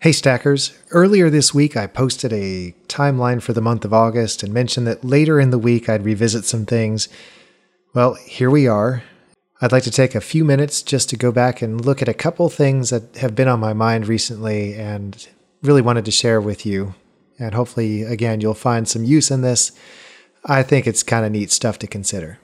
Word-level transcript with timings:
Hey 0.00 0.12
Stackers, 0.12 0.78
earlier 0.92 1.28
this 1.28 1.52
week 1.52 1.76
I 1.76 1.88
posted 1.88 2.32
a 2.32 2.72
timeline 2.86 3.42
for 3.42 3.52
the 3.52 3.60
month 3.60 3.84
of 3.84 3.92
August 3.92 4.44
and 4.44 4.54
mentioned 4.54 4.86
that 4.86 5.04
later 5.04 5.40
in 5.40 5.50
the 5.50 5.58
week 5.58 5.88
I'd 5.88 6.04
revisit 6.04 6.44
some 6.44 6.64
things. 6.66 7.08
Well, 7.94 8.14
here 8.14 8.48
we 8.48 8.68
are. 8.68 9.02
I'd 9.60 9.72
like 9.72 9.82
to 9.82 9.90
take 9.90 10.14
a 10.14 10.20
few 10.20 10.44
minutes 10.44 10.82
just 10.82 11.08
to 11.08 11.16
go 11.16 11.32
back 11.32 11.62
and 11.62 11.84
look 11.84 12.00
at 12.00 12.08
a 12.08 12.14
couple 12.14 12.48
things 12.48 12.90
that 12.90 13.16
have 13.16 13.34
been 13.34 13.48
on 13.48 13.58
my 13.58 13.72
mind 13.72 14.06
recently 14.06 14.76
and 14.76 15.26
really 15.64 15.82
wanted 15.82 16.04
to 16.04 16.12
share 16.12 16.40
with 16.40 16.64
you. 16.64 16.94
And 17.36 17.52
hopefully, 17.56 18.04
again, 18.04 18.40
you'll 18.40 18.54
find 18.54 18.86
some 18.86 19.02
use 19.02 19.32
in 19.32 19.42
this. 19.42 19.72
I 20.44 20.62
think 20.62 20.86
it's 20.86 21.02
kind 21.02 21.26
of 21.26 21.32
neat 21.32 21.50
stuff 21.50 21.76
to 21.80 21.88
consider. 21.88 22.38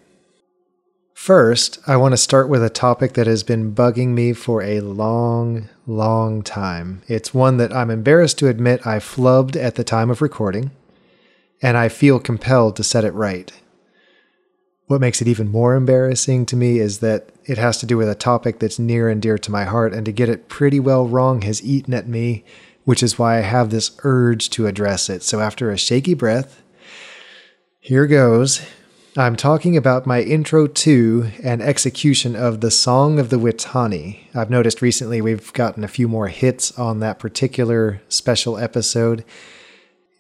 First, 1.14 1.78
I 1.86 1.96
want 1.96 2.12
to 2.12 2.18
start 2.18 2.48
with 2.48 2.62
a 2.62 2.68
topic 2.68 3.14
that 3.14 3.28
has 3.28 3.44
been 3.44 3.72
bugging 3.72 4.08
me 4.08 4.32
for 4.32 4.62
a 4.62 4.80
long, 4.80 5.70
long 5.86 6.42
time. 6.42 7.02
It's 7.06 7.32
one 7.32 7.56
that 7.58 7.72
I'm 7.72 7.88
embarrassed 7.88 8.36
to 8.38 8.48
admit 8.48 8.84
I 8.84 8.98
flubbed 8.98 9.56
at 9.56 9.76
the 9.76 9.84
time 9.84 10.10
of 10.10 10.20
recording, 10.20 10.72
and 11.62 11.76
I 11.76 11.88
feel 11.88 12.18
compelled 12.18 12.74
to 12.76 12.84
set 12.84 13.04
it 13.04 13.14
right. 13.14 13.50
What 14.86 15.00
makes 15.00 15.22
it 15.22 15.28
even 15.28 15.48
more 15.48 15.76
embarrassing 15.76 16.46
to 16.46 16.56
me 16.56 16.80
is 16.80 16.98
that 16.98 17.30
it 17.46 17.58
has 17.58 17.78
to 17.78 17.86
do 17.86 17.96
with 17.96 18.08
a 18.08 18.16
topic 18.16 18.58
that's 18.58 18.80
near 18.80 19.08
and 19.08 19.22
dear 19.22 19.38
to 19.38 19.52
my 19.52 19.64
heart, 19.64 19.94
and 19.94 20.04
to 20.04 20.12
get 20.12 20.28
it 20.28 20.48
pretty 20.48 20.80
well 20.80 21.06
wrong 21.06 21.42
has 21.42 21.64
eaten 21.64 21.94
at 21.94 22.08
me, 22.08 22.44
which 22.84 23.04
is 23.04 23.18
why 23.20 23.38
I 23.38 23.42
have 23.42 23.70
this 23.70 23.92
urge 24.02 24.50
to 24.50 24.66
address 24.66 25.08
it. 25.08 25.22
So, 25.22 25.40
after 25.40 25.70
a 25.70 25.78
shaky 25.78 26.14
breath, 26.14 26.60
here 27.78 28.08
goes. 28.08 28.66
I'm 29.16 29.36
talking 29.36 29.76
about 29.76 30.06
my 30.06 30.22
intro 30.22 30.66
to 30.66 31.30
and 31.40 31.62
execution 31.62 32.34
of 32.34 32.60
the 32.60 32.70
Song 32.72 33.20
of 33.20 33.30
the 33.30 33.38
Witani. 33.38 34.18
I've 34.34 34.50
noticed 34.50 34.82
recently 34.82 35.20
we've 35.20 35.52
gotten 35.52 35.84
a 35.84 35.88
few 35.88 36.08
more 36.08 36.26
hits 36.26 36.76
on 36.76 36.98
that 36.98 37.20
particular 37.20 38.02
special 38.08 38.58
episode. 38.58 39.24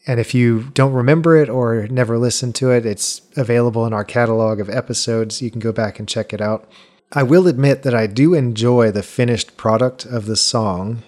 And 0.06 0.20
if 0.20 0.32
you 0.32 0.70
don't 0.74 0.92
remember 0.92 1.36
it 1.36 1.48
or 1.48 1.88
never 1.88 2.18
listened 2.18 2.54
to 2.56 2.70
it, 2.70 2.86
it's 2.86 3.22
available 3.36 3.84
in 3.84 3.92
our 3.92 4.04
catalog 4.04 4.60
of 4.60 4.70
episodes. 4.70 5.42
You 5.42 5.50
can 5.50 5.58
go 5.58 5.72
back 5.72 5.98
and 5.98 6.08
check 6.08 6.32
it 6.32 6.40
out. 6.40 6.70
I 7.10 7.24
will 7.24 7.48
admit 7.48 7.82
that 7.82 7.96
I 7.96 8.06
do 8.06 8.32
enjoy 8.32 8.92
the 8.92 9.02
finished 9.02 9.56
product 9.56 10.06
of 10.06 10.26
the 10.26 10.36
song, 10.36 11.02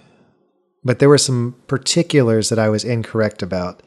but 0.82 0.98
there 0.98 1.08
were 1.08 1.18
some 1.18 1.54
particulars 1.68 2.48
that 2.48 2.58
I 2.58 2.68
was 2.68 2.82
incorrect 2.82 3.42
about, 3.42 3.80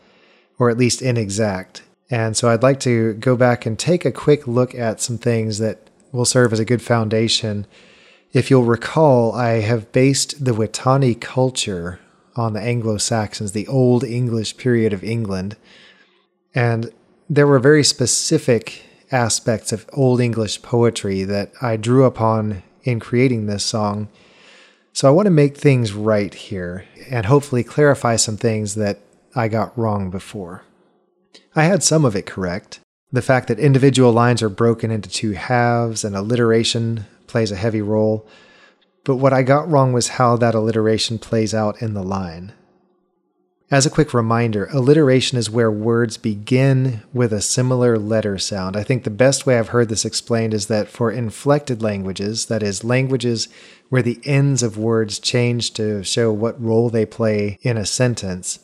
or 0.58 0.70
at 0.70 0.78
least 0.78 1.02
inexact. 1.02 1.82
And 2.10 2.36
so 2.36 2.50
I'd 2.50 2.64
like 2.64 2.80
to 2.82 3.14
go 3.14 3.36
back 3.36 3.66
and 3.66 3.78
take 3.78 4.04
a 4.04 4.12
quick 4.12 4.48
look 4.48 4.74
at 4.74 5.00
some 5.00 5.18
things 5.18 5.60
that 5.60 5.90
will 6.12 6.26
serve 6.26 6.54
as 6.54 6.60
a 6.60 6.66
good 6.66 6.82
foundation. 6.82 7.68
If 8.34 8.50
you'll 8.50 8.64
recall, 8.64 9.34
I 9.34 9.62
have 9.62 9.92
based 9.92 10.44
the 10.44 10.52
Wittani 10.52 11.20
culture 11.20 12.00
on 12.36 12.54
the 12.54 12.62
Anglo 12.62 12.98
Saxons, 12.98 13.52
the 13.52 13.68
Old 13.68 14.04
English 14.04 14.58
period 14.58 14.94
of 14.94 15.04
England. 15.04 15.56
And 16.56 16.92
there 17.30 17.48
were 17.48 17.60
very 17.60 17.84
specific 17.84 18.84
aspects 19.12 19.72
of 19.72 19.88
Old 19.94 20.20
English 20.20 20.62
poetry 20.62 21.24
that 21.24 21.52
I 21.62 21.78
drew 21.78 22.06
upon 22.06 22.64
in 22.84 23.00
creating 23.00 23.46
this 23.46 23.64
song. 23.64 24.08
So 24.94 25.08
I 25.08 25.12
want 25.12 25.28
to 25.28 25.32
make 25.32 25.58
things 25.58 25.94
right 25.94 26.34
here 26.34 26.86
and 27.10 27.28
hopefully 27.28 27.64
clarify 27.64 28.16
some 28.16 28.38
things 28.38 28.76
that 28.76 29.00
I 29.36 29.48
got 29.48 29.78
wrong 29.78 30.10
before. 30.10 30.64
I 31.56 31.64
had 31.64 31.84
some 31.84 32.06
of 32.06 32.16
it 32.16 32.26
correct. 32.26 32.80
The 33.12 33.22
fact 33.22 33.48
that 33.48 33.60
individual 33.60 34.12
lines 34.12 34.44
are 34.44 34.50
broken 34.50 34.92
into 34.92 35.10
two 35.10 35.32
halves 35.32 36.04
and 36.04 36.16
alliteration 36.16 37.06
plays 37.26 37.52
a 37.52 37.56
heavy 37.56 37.82
role. 37.82 38.28
But 39.04 39.16
what 39.16 39.34
I 39.34 39.42
got 39.42 39.70
wrong 39.70 39.94
was 39.94 40.10
how 40.10 40.38
that 40.38 40.54
alliteration 40.54 41.18
plays 41.18 41.54
out 41.54 41.82
in 41.82 41.94
the 41.94 42.04
line. 42.04 42.54
As 43.72 43.86
a 43.86 43.92
quick 43.92 44.16
reminder, 44.16 44.68
alliteration 44.72 45.38
is 45.38 45.50
where 45.50 45.72
words 45.72 46.18
begin 46.18 47.04
with 47.14 47.32
a 47.32 47.42
similar 47.42 48.00
letter 48.00 48.40
sound. 48.40 48.76
I 48.76 48.84
think 48.84 49.04
the 49.04 49.12
best 49.12 49.46
way 49.46 49.60
I've 49.60 49.70
heard 49.70 49.90
this 49.90 50.06
explained 50.06 50.56
is 50.56 50.68
that 50.68 50.88
for 50.88 51.12
inflected 51.12 51.82
languages, 51.82 52.48
that 52.48 52.64
is, 52.64 52.84
languages 52.84 53.48
where 53.90 54.02
the 54.02 54.20
ends 54.24 54.64
of 54.64 54.78
words 54.78 55.20
change 55.20 55.74
to 55.74 56.04
show 56.04 56.32
what 56.32 56.62
role 56.62 56.90
they 56.90 57.06
play 57.06 57.60
in 57.62 57.78
a 57.78 57.86
sentence, 57.86 58.60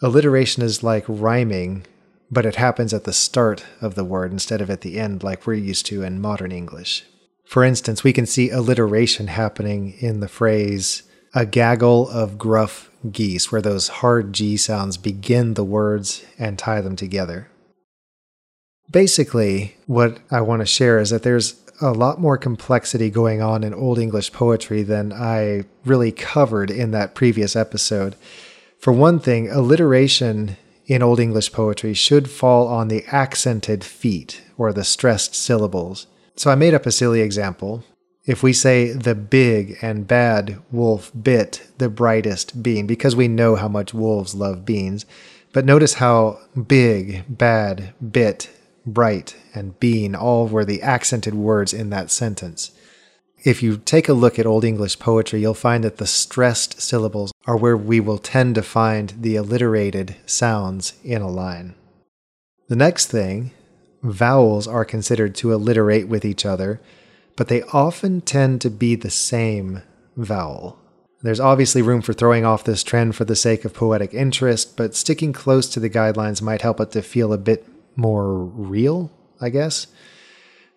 alliteration 0.00 0.64
is 0.64 0.82
like 0.82 1.04
rhyming 1.06 1.86
but 2.32 2.46
it 2.46 2.56
happens 2.56 2.94
at 2.94 3.04
the 3.04 3.12
start 3.12 3.66
of 3.82 3.94
the 3.94 4.04
word 4.04 4.32
instead 4.32 4.62
of 4.62 4.70
at 4.70 4.80
the 4.80 4.98
end, 4.98 5.22
like 5.22 5.46
we're 5.46 5.52
used 5.52 5.84
to 5.84 6.02
in 6.02 6.18
modern 6.18 6.50
English. 6.50 7.04
For 7.44 7.62
instance, 7.62 8.02
we 8.02 8.14
can 8.14 8.24
see 8.24 8.48
alliteration 8.48 9.26
happening 9.26 9.92
in 9.98 10.20
the 10.20 10.28
phrase, 10.28 11.02
a 11.34 11.44
gaggle 11.44 12.08
of 12.08 12.38
gruff 12.38 12.90
geese, 13.10 13.52
where 13.52 13.60
those 13.60 13.88
hard 13.88 14.32
G 14.32 14.56
sounds 14.56 14.96
begin 14.96 15.52
the 15.52 15.64
words 15.64 16.24
and 16.38 16.58
tie 16.58 16.80
them 16.80 16.96
together. 16.96 17.48
Basically, 18.90 19.76
what 19.86 20.18
I 20.30 20.40
want 20.40 20.60
to 20.60 20.66
share 20.66 20.98
is 20.98 21.10
that 21.10 21.24
there's 21.24 21.56
a 21.82 21.92
lot 21.92 22.18
more 22.18 22.38
complexity 22.38 23.10
going 23.10 23.42
on 23.42 23.62
in 23.62 23.74
Old 23.74 23.98
English 23.98 24.32
poetry 24.32 24.82
than 24.82 25.12
I 25.12 25.64
really 25.84 26.12
covered 26.12 26.70
in 26.70 26.92
that 26.92 27.14
previous 27.14 27.56
episode. 27.56 28.16
For 28.78 28.92
one 28.92 29.18
thing, 29.18 29.50
alliteration 29.50 30.56
in 30.86 31.02
Old 31.02 31.20
English 31.20 31.52
poetry 31.52 31.94
should 31.94 32.30
fall 32.30 32.66
on 32.68 32.88
the 32.88 33.04
accented 33.06 33.84
feet 33.84 34.42
or 34.56 34.72
the 34.72 34.84
stressed 34.84 35.34
syllables. 35.34 36.06
So 36.36 36.50
I 36.50 36.54
made 36.54 36.74
up 36.74 36.86
a 36.86 36.92
silly 36.92 37.20
example. 37.20 37.84
If 38.24 38.42
we 38.42 38.52
say 38.52 38.92
the 38.92 39.14
big 39.14 39.78
and 39.82 40.06
bad 40.06 40.58
wolf 40.70 41.10
bit 41.20 41.66
the 41.78 41.88
brightest 41.88 42.62
bean, 42.62 42.86
because 42.86 43.16
we 43.16 43.28
know 43.28 43.56
how 43.56 43.68
much 43.68 43.92
wolves 43.92 44.34
love 44.34 44.64
beans, 44.64 45.06
but 45.52 45.64
notice 45.64 45.94
how 45.94 46.38
big, 46.66 47.24
bad, 47.28 47.92
bit, 48.10 48.48
bright, 48.86 49.36
and 49.54 49.78
bean 49.80 50.14
all 50.14 50.46
were 50.46 50.64
the 50.64 50.82
accented 50.82 51.34
words 51.34 51.72
in 51.72 51.90
that 51.90 52.10
sentence. 52.10 52.70
If 53.44 53.62
you 53.62 53.76
take 53.76 54.08
a 54.08 54.14
look 54.14 54.38
at 54.38 54.46
Old 54.46 54.64
English 54.64 54.98
poetry, 55.00 55.40
you'll 55.40 55.54
find 55.54 55.82
that 55.82 55.96
the 55.96 56.06
stressed 56.06 56.80
syllables 56.80 57.31
are 57.46 57.56
where 57.56 57.76
we 57.76 58.00
will 58.00 58.18
tend 58.18 58.54
to 58.54 58.62
find 58.62 59.14
the 59.20 59.36
alliterated 59.36 60.16
sounds 60.26 60.94
in 61.02 61.22
a 61.22 61.28
line. 61.28 61.74
The 62.68 62.76
next 62.76 63.06
thing, 63.06 63.50
vowels 64.02 64.66
are 64.66 64.84
considered 64.84 65.34
to 65.36 65.52
alliterate 65.52 66.08
with 66.08 66.24
each 66.24 66.46
other, 66.46 66.80
but 67.36 67.48
they 67.48 67.62
often 67.64 68.20
tend 68.20 68.60
to 68.60 68.70
be 68.70 68.94
the 68.94 69.10
same 69.10 69.82
vowel. 70.16 70.78
There's 71.22 71.40
obviously 71.40 71.82
room 71.82 72.02
for 72.02 72.12
throwing 72.12 72.44
off 72.44 72.64
this 72.64 72.82
trend 72.82 73.14
for 73.14 73.24
the 73.24 73.36
sake 73.36 73.64
of 73.64 73.74
poetic 73.74 74.12
interest, 74.12 74.76
but 74.76 74.94
sticking 74.94 75.32
close 75.32 75.68
to 75.68 75.80
the 75.80 75.90
guidelines 75.90 76.42
might 76.42 76.62
help 76.62 76.80
it 76.80 76.90
to 76.92 77.02
feel 77.02 77.32
a 77.32 77.38
bit 77.38 77.66
more 77.94 78.34
real, 78.34 79.10
I 79.40 79.48
guess. 79.48 79.86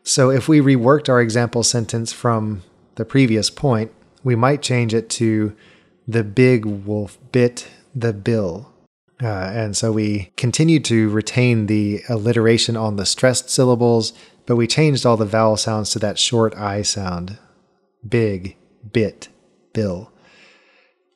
So 0.03 0.29
if 0.29 0.47
we 0.47 0.59
reworked 0.59 1.09
our 1.09 1.19
example 1.19 1.63
sentence 1.63 2.13
from 2.13 2.61
the 2.93 3.05
previous 3.05 3.49
point, 3.49 3.91
we 4.23 4.35
might 4.35 4.61
change 4.61 4.93
it 4.93 5.09
to 5.11 5.55
the 6.07 6.23
big 6.23 6.65
wolf 6.65 7.17
bit 7.31 7.67
the 7.93 8.13
bill. 8.13 8.71
Uh, 9.21 9.27
and 9.27 9.77
so 9.77 9.91
we 9.91 10.31
continued 10.35 10.83
to 10.85 11.09
retain 11.09 11.67
the 11.67 12.01
alliteration 12.09 12.75
on 12.75 12.97
the 12.97 13.05
stressed 13.05 13.49
syllables, 13.49 14.11
but 14.45 14.57
we 14.57 14.67
changed 14.67 15.05
all 15.05 15.17
the 15.17 15.25
vowel 15.25 15.55
sounds 15.55 15.91
to 15.91 15.99
that 15.99 16.19
short 16.19 16.53
I 16.55 16.81
sound. 16.81 17.37
Big, 18.07 18.57
bit, 18.91 19.29
bill. 19.73 20.11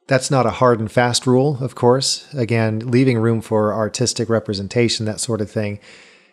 That's 0.08 0.32
not 0.32 0.46
a 0.46 0.52
hard 0.52 0.80
and 0.80 0.92
fast 0.92 1.28
rule, 1.28 1.58
of 1.62 1.76
course. 1.76 2.34
Again, 2.34 2.80
leaving 2.80 3.20
room 3.20 3.42
for 3.42 3.74
artistic 3.74 4.30
representation, 4.30 5.06
that 5.06 5.20
sort 5.20 5.42
of 5.42 5.52
thing 5.52 5.80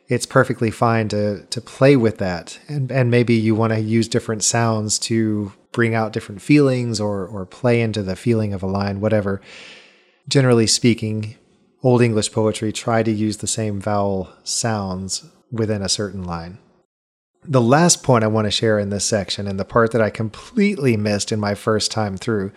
it's 0.08 0.26
perfectly 0.26 0.70
fine 0.70 1.08
to 1.08 1.42
to 1.46 1.60
play 1.60 1.96
with 1.96 2.18
that. 2.18 2.58
And 2.68 2.90
and 2.92 3.10
maybe 3.10 3.34
you 3.34 3.54
want 3.54 3.72
to 3.72 3.80
use 3.80 4.08
different 4.08 4.44
sounds 4.44 4.98
to 5.00 5.52
bring 5.72 5.94
out 5.94 6.12
different 6.12 6.42
feelings 6.42 7.00
or 7.00 7.26
or 7.26 7.44
play 7.44 7.80
into 7.80 8.02
the 8.02 8.16
feeling 8.16 8.52
of 8.52 8.62
a 8.62 8.66
line 8.66 9.00
whatever. 9.00 9.40
Generally 10.28 10.68
speaking 10.68 11.36
old 11.82 12.02
english 12.02 12.32
poetry 12.32 12.72
try 12.72 13.02
to 13.02 13.12
use 13.12 13.38
the 13.38 13.46
same 13.46 13.80
vowel 13.80 14.32
sounds 14.42 15.24
within 15.52 15.82
a 15.82 15.88
certain 15.88 16.24
line. 16.24 16.58
The 17.44 17.60
last 17.60 18.02
point 18.02 18.24
i 18.24 18.28
want 18.28 18.46
to 18.46 18.50
share 18.50 18.78
in 18.78 18.90
this 18.90 19.04
section 19.04 19.46
and 19.46 19.58
the 19.58 19.64
part 19.64 19.92
that 19.92 20.02
i 20.02 20.10
completely 20.10 20.96
missed 20.96 21.30
in 21.30 21.38
my 21.38 21.54
first 21.54 21.90
time 21.90 22.16
through 22.16 22.52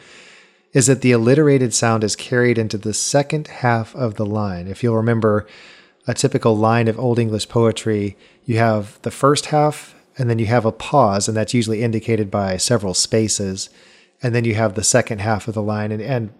is 0.74 0.88
that 0.88 1.02
the 1.02 1.12
alliterated 1.12 1.74
sound 1.74 2.04
is 2.04 2.16
carried 2.16 2.58
into 2.58 2.78
the 2.78 2.94
second 2.94 3.48
half 3.48 3.96
of 3.96 4.16
the 4.16 4.26
line. 4.26 4.68
If 4.68 4.84
you'll 4.84 4.96
remember 4.96 5.48
a 6.10 6.14
typical 6.16 6.58
line 6.58 6.88
of 6.88 6.98
Old 6.98 7.20
English 7.20 7.50
poetry, 7.50 8.18
you 8.44 8.58
have 8.58 9.00
the 9.04 9.12
first 9.12 9.46
half 9.46 9.94
and 10.18 10.28
then 10.28 10.40
you 10.40 10.48
have 10.48 10.66
a 10.66 10.72
pause, 10.72 11.28
and 11.28 11.38
that's 11.38 11.54
usually 11.54 11.84
indicated 11.84 12.32
by 12.32 12.58
several 12.58 12.96
spaces. 12.96 13.70
And 14.24 14.34
then 14.34 14.44
you 14.44 14.56
have 14.56 14.74
the 14.74 14.84
second 14.84 15.20
half 15.20 15.48
of 15.48 15.54
the 15.54 15.62
line. 15.62 15.92
And, 15.92 16.02
and 16.02 16.34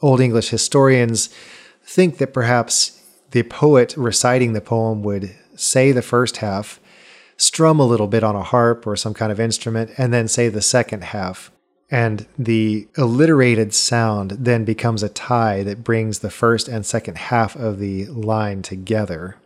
Old 0.00 0.20
English 0.20 0.50
historians 0.50 1.28
think 1.82 2.18
that 2.18 2.32
perhaps 2.32 3.02
the 3.32 3.42
poet 3.42 3.96
reciting 3.96 4.52
the 4.52 4.60
poem 4.60 5.02
would 5.02 5.34
say 5.56 5.90
the 5.90 6.02
first 6.02 6.36
half, 6.36 6.78
strum 7.36 7.80
a 7.80 7.84
little 7.84 8.06
bit 8.06 8.22
on 8.22 8.36
a 8.36 8.44
harp 8.44 8.86
or 8.86 8.94
some 8.94 9.12
kind 9.12 9.32
of 9.32 9.40
instrument, 9.40 9.90
and 9.98 10.14
then 10.14 10.28
say 10.28 10.48
the 10.48 10.62
second 10.62 11.02
half. 11.02 11.50
And 11.90 12.26
the 12.36 12.88
alliterated 12.96 13.72
sound 13.72 14.32
then 14.32 14.64
becomes 14.64 15.02
a 15.02 15.08
tie 15.08 15.62
that 15.62 15.84
brings 15.84 16.18
the 16.18 16.30
first 16.30 16.66
and 16.66 16.84
second 16.84 17.16
half 17.16 17.54
of 17.54 17.78
the 17.78 18.06
line 18.06 18.62
together. 18.62 19.36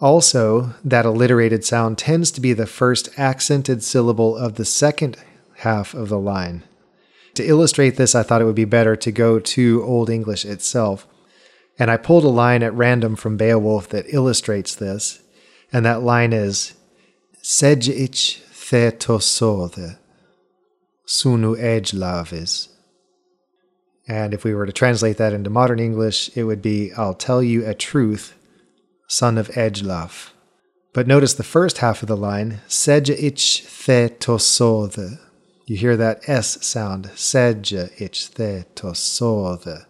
Also, 0.00 0.74
that 0.84 1.06
alliterated 1.06 1.64
sound 1.64 1.96
tends 1.96 2.32
to 2.32 2.40
be 2.40 2.52
the 2.52 2.66
first 2.66 3.08
accented 3.16 3.84
syllable 3.84 4.36
of 4.36 4.56
the 4.56 4.64
second 4.64 5.16
half 5.58 5.94
of 5.94 6.08
the 6.08 6.18
line. 6.18 6.64
To 7.34 7.44
illustrate 7.46 7.96
this, 7.96 8.16
I 8.16 8.24
thought 8.24 8.42
it 8.42 8.44
would 8.44 8.56
be 8.56 8.64
better 8.64 8.96
to 8.96 9.12
go 9.12 9.38
to 9.38 9.82
Old 9.84 10.10
English 10.10 10.44
itself. 10.44 11.06
And 11.78 11.88
I 11.88 11.96
pulled 11.96 12.24
a 12.24 12.28
line 12.28 12.64
at 12.64 12.74
random 12.74 13.14
from 13.14 13.36
Beowulf 13.36 13.88
that 13.90 14.12
illustrates 14.12 14.74
this. 14.74 15.22
And 15.72 15.86
that 15.86 16.02
line 16.02 16.32
is 16.32 16.74
Sedjich 17.42 18.42
thetosothe 18.50 19.98
sunu 21.06 21.56
ejlavis. 21.56 22.68
And 24.08 24.34
if 24.34 24.44
we 24.44 24.54
were 24.54 24.66
to 24.66 24.72
translate 24.72 25.16
that 25.18 25.32
into 25.32 25.50
modern 25.50 25.78
English, 25.78 26.36
it 26.36 26.44
would 26.44 26.60
be 26.60 26.92
I'll 26.96 27.14
tell 27.14 27.42
you 27.42 27.64
a 27.66 27.74
truth, 27.74 28.34
son 29.08 29.38
of 29.38 29.48
Ejlaf. 29.48 30.30
But 30.92 31.06
notice 31.06 31.34
the 31.34 31.42
first 31.42 31.78
half 31.78 32.02
of 32.02 32.08
the 32.08 32.16
line, 32.16 32.60
Sedjich 32.68 33.62
thetosothe. 33.64 35.18
You 35.66 35.76
hear 35.76 35.96
that 35.96 36.28
S 36.28 36.64
sound, 36.66 37.06
Sedjich 37.14 38.30
thetosothe. 38.34 39.86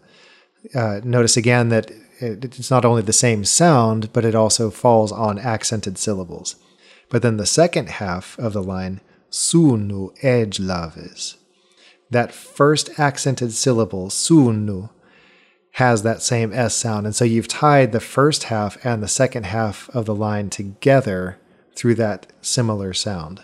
Uh, 0.74 1.00
notice 1.02 1.36
again 1.36 1.70
that 1.70 1.90
it's 2.20 2.70
not 2.70 2.84
only 2.84 3.02
the 3.02 3.12
same 3.12 3.44
sound, 3.44 4.12
but 4.12 4.24
it 4.24 4.34
also 4.34 4.70
falls 4.70 5.10
on 5.10 5.38
accented 5.38 5.98
syllables. 5.98 6.54
But 7.08 7.22
then 7.22 7.36
the 7.36 7.46
second 7.46 7.88
half 7.88 8.38
of 8.38 8.52
the 8.52 8.62
line, 8.62 9.00
sunu 9.32 10.16
ejlaves. 10.22 11.36
That 12.10 12.32
first 12.32 12.98
accented 12.98 13.52
syllable, 13.52 14.08
sunu, 14.08 14.90
has 15.76 16.02
that 16.02 16.22
same 16.22 16.52
S 16.52 16.74
sound. 16.74 17.06
And 17.06 17.16
so 17.16 17.24
you've 17.24 17.48
tied 17.48 17.92
the 17.92 18.00
first 18.00 18.44
half 18.44 18.84
and 18.84 19.02
the 19.02 19.08
second 19.08 19.46
half 19.46 19.88
of 19.90 20.04
the 20.04 20.14
line 20.14 20.50
together 20.50 21.38
through 21.74 21.94
that 21.94 22.26
similar 22.42 22.92
sound. 22.92 23.40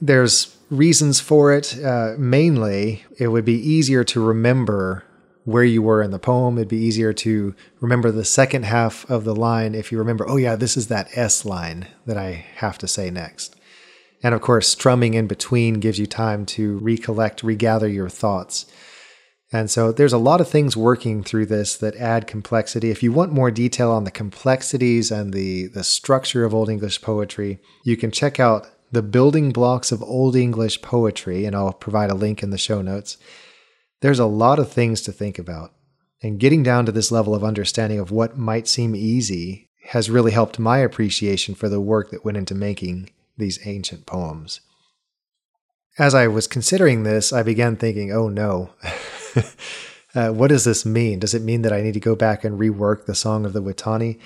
There's 0.00 0.56
reasons 0.70 1.18
for 1.18 1.52
it. 1.52 1.76
Uh, 1.82 2.14
mainly, 2.16 3.04
it 3.18 3.28
would 3.28 3.44
be 3.44 3.58
easier 3.58 4.04
to 4.04 4.24
remember 4.24 5.02
where 5.44 5.64
you 5.64 5.82
were 5.82 6.02
in 6.02 6.12
the 6.12 6.20
poem. 6.20 6.56
It'd 6.58 6.68
be 6.68 6.76
easier 6.76 7.12
to 7.14 7.56
remember 7.80 8.12
the 8.12 8.24
second 8.24 8.64
half 8.64 9.08
of 9.10 9.24
the 9.24 9.34
line 9.34 9.74
if 9.74 9.90
you 9.90 9.98
remember, 9.98 10.28
oh, 10.28 10.36
yeah, 10.36 10.54
this 10.54 10.76
is 10.76 10.86
that 10.86 11.08
S 11.16 11.44
line 11.44 11.88
that 12.06 12.16
I 12.16 12.46
have 12.56 12.78
to 12.78 12.86
say 12.86 13.10
next. 13.10 13.57
And 14.22 14.34
of 14.34 14.40
course, 14.40 14.68
strumming 14.68 15.14
in 15.14 15.26
between 15.26 15.74
gives 15.74 15.98
you 15.98 16.06
time 16.06 16.44
to 16.46 16.78
recollect, 16.78 17.42
regather 17.42 17.88
your 17.88 18.08
thoughts. 18.08 18.66
And 19.50 19.70
so 19.70 19.92
there's 19.92 20.12
a 20.12 20.18
lot 20.18 20.40
of 20.40 20.48
things 20.48 20.76
working 20.76 21.22
through 21.22 21.46
this 21.46 21.76
that 21.76 21.96
add 21.96 22.26
complexity. 22.26 22.90
If 22.90 23.02
you 23.02 23.12
want 23.12 23.32
more 23.32 23.50
detail 23.50 23.90
on 23.90 24.04
the 24.04 24.10
complexities 24.10 25.10
and 25.10 25.32
the, 25.32 25.68
the 25.68 25.84
structure 25.84 26.44
of 26.44 26.52
Old 26.52 26.68
English 26.68 27.00
poetry, 27.00 27.58
you 27.84 27.96
can 27.96 28.10
check 28.10 28.38
out 28.38 28.68
the 28.92 29.02
building 29.02 29.50
blocks 29.50 29.90
of 29.92 30.02
Old 30.02 30.36
English 30.36 30.82
poetry, 30.82 31.44
and 31.44 31.54
I'll 31.56 31.72
provide 31.72 32.10
a 32.10 32.14
link 32.14 32.42
in 32.42 32.50
the 32.50 32.58
show 32.58 32.82
notes. 32.82 33.16
There's 34.00 34.18
a 34.18 34.26
lot 34.26 34.58
of 34.58 34.70
things 34.70 35.00
to 35.02 35.12
think 35.12 35.38
about. 35.38 35.72
And 36.22 36.40
getting 36.40 36.62
down 36.62 36.84
to 36.86 36.92
this 36.92 37.12
level 37.12 37.34
of 37.34 37.44
understanding 37.44 38.00
of 38.00 38.10
what 38.10 38.36
might 38.36 38.66
seem 38.66 38.94
easy 38.94 39.70
has 39.88 40.10
really 40.10 40.32
helped 40.32 40.58
my 40.58 40.78
appreciation 40.78 41.54
for 41.54 41.68
the 41.68 41.80
work 41.80 42.10
that 42.10 42.24
went 42.24 42.36
into 42.36 42.54
making 42.54 43.10
these 43.38 43.66
ancient 43.66 44.06
poems. 44.06 44.60
As 45.98 46.14
I 46.14 46.28
was 46.28 46.46
considering 46.46 47.02
this, 47.02 47.32
I 47.32 47.42
began 47.42 47.76
thinking, 47.76 48.12
oh 48.12 48.28
no, 48.28 48.70
uh, 50.14 50.30
what 50.30 50.48
does 50.48 50.64
this 50.64 50.84
mean? 50.84 51.18
Does 51.18 51.34
it 51.34 51.42
mean 51.42 51.62
that 51.62 51.72
I 51.72 51.80
need 51.80 51.94
to 51.94 52.00
go 52.00 52.14
back 52.14 52.44
and 52.44 52.58
rework 52.58 53.06
the 53.06 53.14
Song 53.14 53.44
of 53.44 53.52
the 53.52 53.62
Witani? 53.62 54.18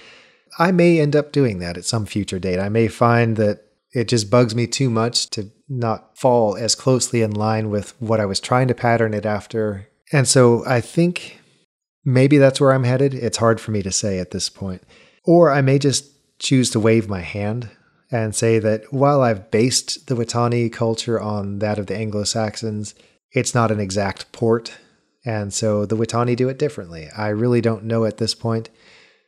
I 0.58 0.70
may 0.70 1.00
end 1.00 1.16
up 1.16 1.32
doing 1.32 1.60
that 1.60 1.78
at 1.78 1.84
some 1.84 2.04
future 2.04 2.38
date. 2.38 2.58
I 2.58 2.68
may 2.68 2.88
find 2.88 3.36
that 3.36 3.64
it 3.92 4.08
just 4.08 4.30
bugs 4.30 4.54
me 4.54 4.66
too 4.66 4.90
much 4.90 5.30
to 5.30 5.50
not 5.68 6.16
fall 6.16 6.56
as 6.56 6.74
closely 6.74 7.22
in 7.22 7.30
line 7.30 7.70
with 7.70 7.94
what 8.00 8.20
I 8.20 8.26
was 8.26 8.40
trying 8.40 8.68
to 8.68 8.74
pattern 8.74 9.14
it 9.14 9.26
after. 9.26 9.88
And 10.12 10.28
so 10.28 10.64
I 10.66 10.80
think 10.80 11.40
maybe 12.04 12.38
that's 12.38 12.60
where 12.60 12.72
I'm 12.72 12.84
headed. 12.84 13.14
It's 13.14 13.38
hard 13.38 13.60
for 13.60 13.70
me 13.70 13.82
to 13.82 13.92
say 13.92 14.18
at 14.18 14.30
this 14.30 14.48
point. 14.48 14.82
Or 15.24 15.50
I 15.50 15.62
may 15.62 15.78
just 15.78 16.10
choose 16.38 16.70
to 16.70 16.80
wave 16.80 17.08
my 17.08 17.20
hand 17.20 17.70
and 18.12 18.34
say 18.34 18.58
that 18.58 18.92
while 18.92 19.22
I've 19.22 19.50
based 19.50 20.06
the 20.06 20.14
Wittani 20.14 20.70
culture 20.70 21.18
on 21.18 21.58
that 21.60 21.78
of 21.78 21.86
the 21.86 21.96
Anglo 21.96 22.24
Saxons, 22.24 22.94
it's 23.32 23.54
not 23.54 23.70
an 23.70 23.80
exact 23.80 24.30
port. 24.32 24.76
And 25.24 25.52
so 25.52 25.86
the 25.86 25.96
Wittani 25.96 26.36
do 26.36 26.48
it 26.50 26.58
differently. 26.58 27.08
I 27.16 27.28
really 27.28 27.62
don't 27.62 27.84
know 27.84 28.04
at 28.04 28.18
this 28.18 28.34
point. 28.34 28.68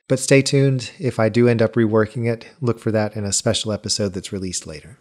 But 0.07 0.19
stay 0.19 0.43
tuned. 0.43 0.93
If 0.99 1.19
I 1.19 1.31
do 1.31 1.49
end 1.49 1.63
up 1.63 1.73
reworking 1.75 2.31
it, 2.31 2.47
look 2.61 2.79
for 2.79 2.93
that 2.93 3.17
in 3.17 3.25
a 3.25 3.33
special 3.33 3.73
episode 3.73 4.13
that's 4.13 4.33
released 4.33 4.67
later. 4.67 4.99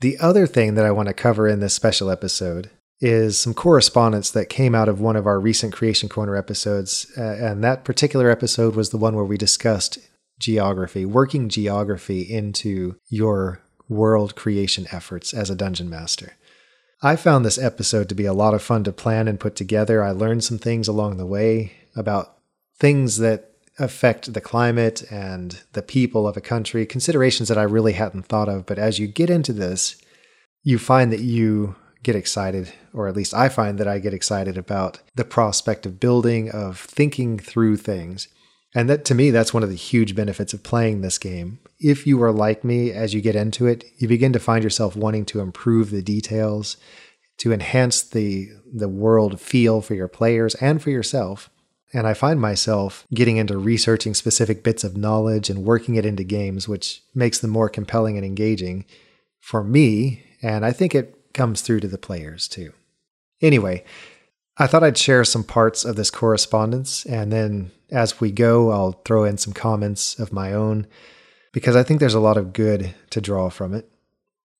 The 0.00 0.16
other 0.18 0.46
thing 0.46 0.74
that 0.74 0.86
I 0.86 0.90
want 0.92 1.08
to 1.08 1.14
cover 1.14 1.46
in 1.46 1.60
this 1.60 1.74
special 1.74 2.10
episode 2.10 2.70
is 3.00 3.38
some 3.38 3.52
correspondence 3.52 4.30
that 4.30 4.48
came 4.48 4.74
out 4.74 4.88
of 4.88 5.00
one 5.00 5.16
of 5.16 5.26
our 5.26 5.38
recent 5.38 5.74
Creation 5.74 6.08
Corner 6.08 6.36
episodes. 6.36 7.12
Uh, 7.18 7.22
and 7.22 7.62
that 7.62 7.84
particular 7.84 8.30
episode 8.30 8.74
was 8.74 8.90
the 8.90 8.96
one 8.96 9.14
where 9.14 9.24
we 9.24 9.36
discussed 9.36 9.98
geography, 10.38 11.04
working 11.04 11.48
geography 11.48 12.22
into 12.22 12.96
your 13.08 13.60
world 13.88 14.34
creation 14.34 14.86
efforts 14.92 15.32
as 15.32 15.50
a 15.50 15.56
dungeon 15.56 15.88
master. 15.88 16.34
I 17.02 17.16
found 17.16 17.44
this 17.44 17.58
episode 17.58 18.08
to 18.08 18.14
be 18.14 18.26
a 18.26 18.32
lot 18.32 18.54
of 18.54 18.62
fun 18.62 18.84
to 18.84 18.92
plan 18.92 19.28
and 19.28 19.38
put 19.38 19.54
together. 19.54 20.02
I 20.02 20.10
learned 20.10 20.44
some 20.44 20.58
things 20.58 20.88
along 20.88 21.16
the 21.16 21.26
way 21.26 21.72
about 21.94 22.38
things 22.78 23.18
that 23.18 23.52
affect 23.78 24.32
the 24.32 24.40
climate 24.40 25.04
and 25.10 25.60
the 25.72 25.82
people 25.82 26.26
of 26.26 26.36
a 26.36 26.40
country, 26.40 26.84
considerations 26.84 27.48
that 27.48 27.58
I 27.58 27.62
really 27.62 27.92
hadn't 27.92 28.26
thought 28.26 28.48
of. 28.48 28.66
But 28.66 28.78
as 28.78 28.98
you 28.98 29.06
get 29.06 29.30
into 29.30 29.52
this, 29.52 29.96
you 30.64 30.78
find 30.78 31.12
that 31.12 31.20
you 31.20 31.76
get 32.02 32.16
excited, 32.16 32.72
or 32.92 33.06
at 33.08 33.16
least 33.16 33.34
I 33.34 33.48
find 33.48 33.78
that 33.78 33.88
I 33.88 33.98
get 34.00 34.14
excited 34.14 34.58
about 34.58 35.00
the 35.14 35.24
prospect 35.24 35.86
of 35.86 36.00
building, 36.00 36.50
of 36.50 36.78
thinking 36.78 37.38
through 37.38 37.76
things. 37.76 38.28
And 38.78 38.88
that 38.88 39.04
to 39.06 39.14
me, 39.16 39.32
that's 39.32 39.52
one 39.52 39.64
of 39.64 39.70
the 39.70 39.74
huge 39.74 40.14
benefits 40.14 40.54
of 40.54 40.62
playing 40.62 41.00
this 41.00 41.18
game. 41.18 41.58
If 41.80 42.06
you 42.06 42.22
are 42.22 42.30
like 42.30 42.62
me 42.62 42.92
as 42.92 43.12
you 43.12 43.20
get 43.20 43.34
into 43.34 43.66
it, 43.66 43.82
you 43.96 44.06
begin 44.06 44.32
to 44.34 44.38
find 44.38 44.62
yourself 44.62 44.94
wanting 44.94 45.24
to 45.26 45.40
improve 45.40 45.90
the 45.90 46.00
details, 46.00 46.76
to 47.38 47.52
enhance 47.52 48.02
the 48.02 48.50
the 48.72 48.88
world 48.88 49.40
feel 49.40 49.80
for 49.80 49.96
your 49.96 50.06
players 50.06 50.54
and 50.56 50.80
for 50.80 50.90
yourself. 50.90 51.50
And 51.92 52.06
I 52.06 52.14
find 52.14 52.40
myself 52.40 53.04
getting 53.12 53.36
into 53.36 53.58
researching 53.58 54.14
specific 54.14 54.62
bits 54.62 54.84
of 54.84 54.96
knowledge 54.96 55.50
and 55.50 55.64
working 55.64 55.96
it 55.96 56.06
into 56.06 56.22
games, 56.22 56.68
which 56.68 57.02
makes 57.16 57.40
them 57.40 57.50
more 57.50 57.68
compelling 57.68 58.16
and 58.16 58.24
engaging 58.24 58.84
for 59.40 59.64
me. 59.64 60.22
And 60.40 60.64
I 60.64 60.70
think 60.70 60.94
it 60.94 61.34
comes 61.34 61.62
through 61.62 61.80
to 61.80 61.88
the 61.88 61.98
players 61.98 62.46
too. 62.46 62.72
Anyway, 63.42 63.82
I 64.58 64.66
thought 64.66 64.82
I'd 64.82 64.98
share 64.98 65.24
some 65.24 65.44
parts 65.44 65.84
of 65.84 65.96
this 65.96 66.10
correspondence, 66.10 67.06
and 67.06 67.32
then 67.32 67.70
as 67.90 68.20
we 68.20 68.32
go, 68.32 68.70
I'll 68.70 69.00
throw 69.04 69.24
in 69.24 69.38
some 69.38 69.52
comments 69.52 70.18
of 70.18 70.32
my 70.32 70.52
own 70.52 70.86
because 71.52 71.76
I 71.76 71.82
think 71.82 72.00
there's 72.00 72.14
a 72.14 72.20
lot 72.20 72.36
of 72.36 72.52
good 72.52 72.94
to 73.10 73.20
draw 73.20 73.50
from 73.50 73.72
it. 73.72 73.88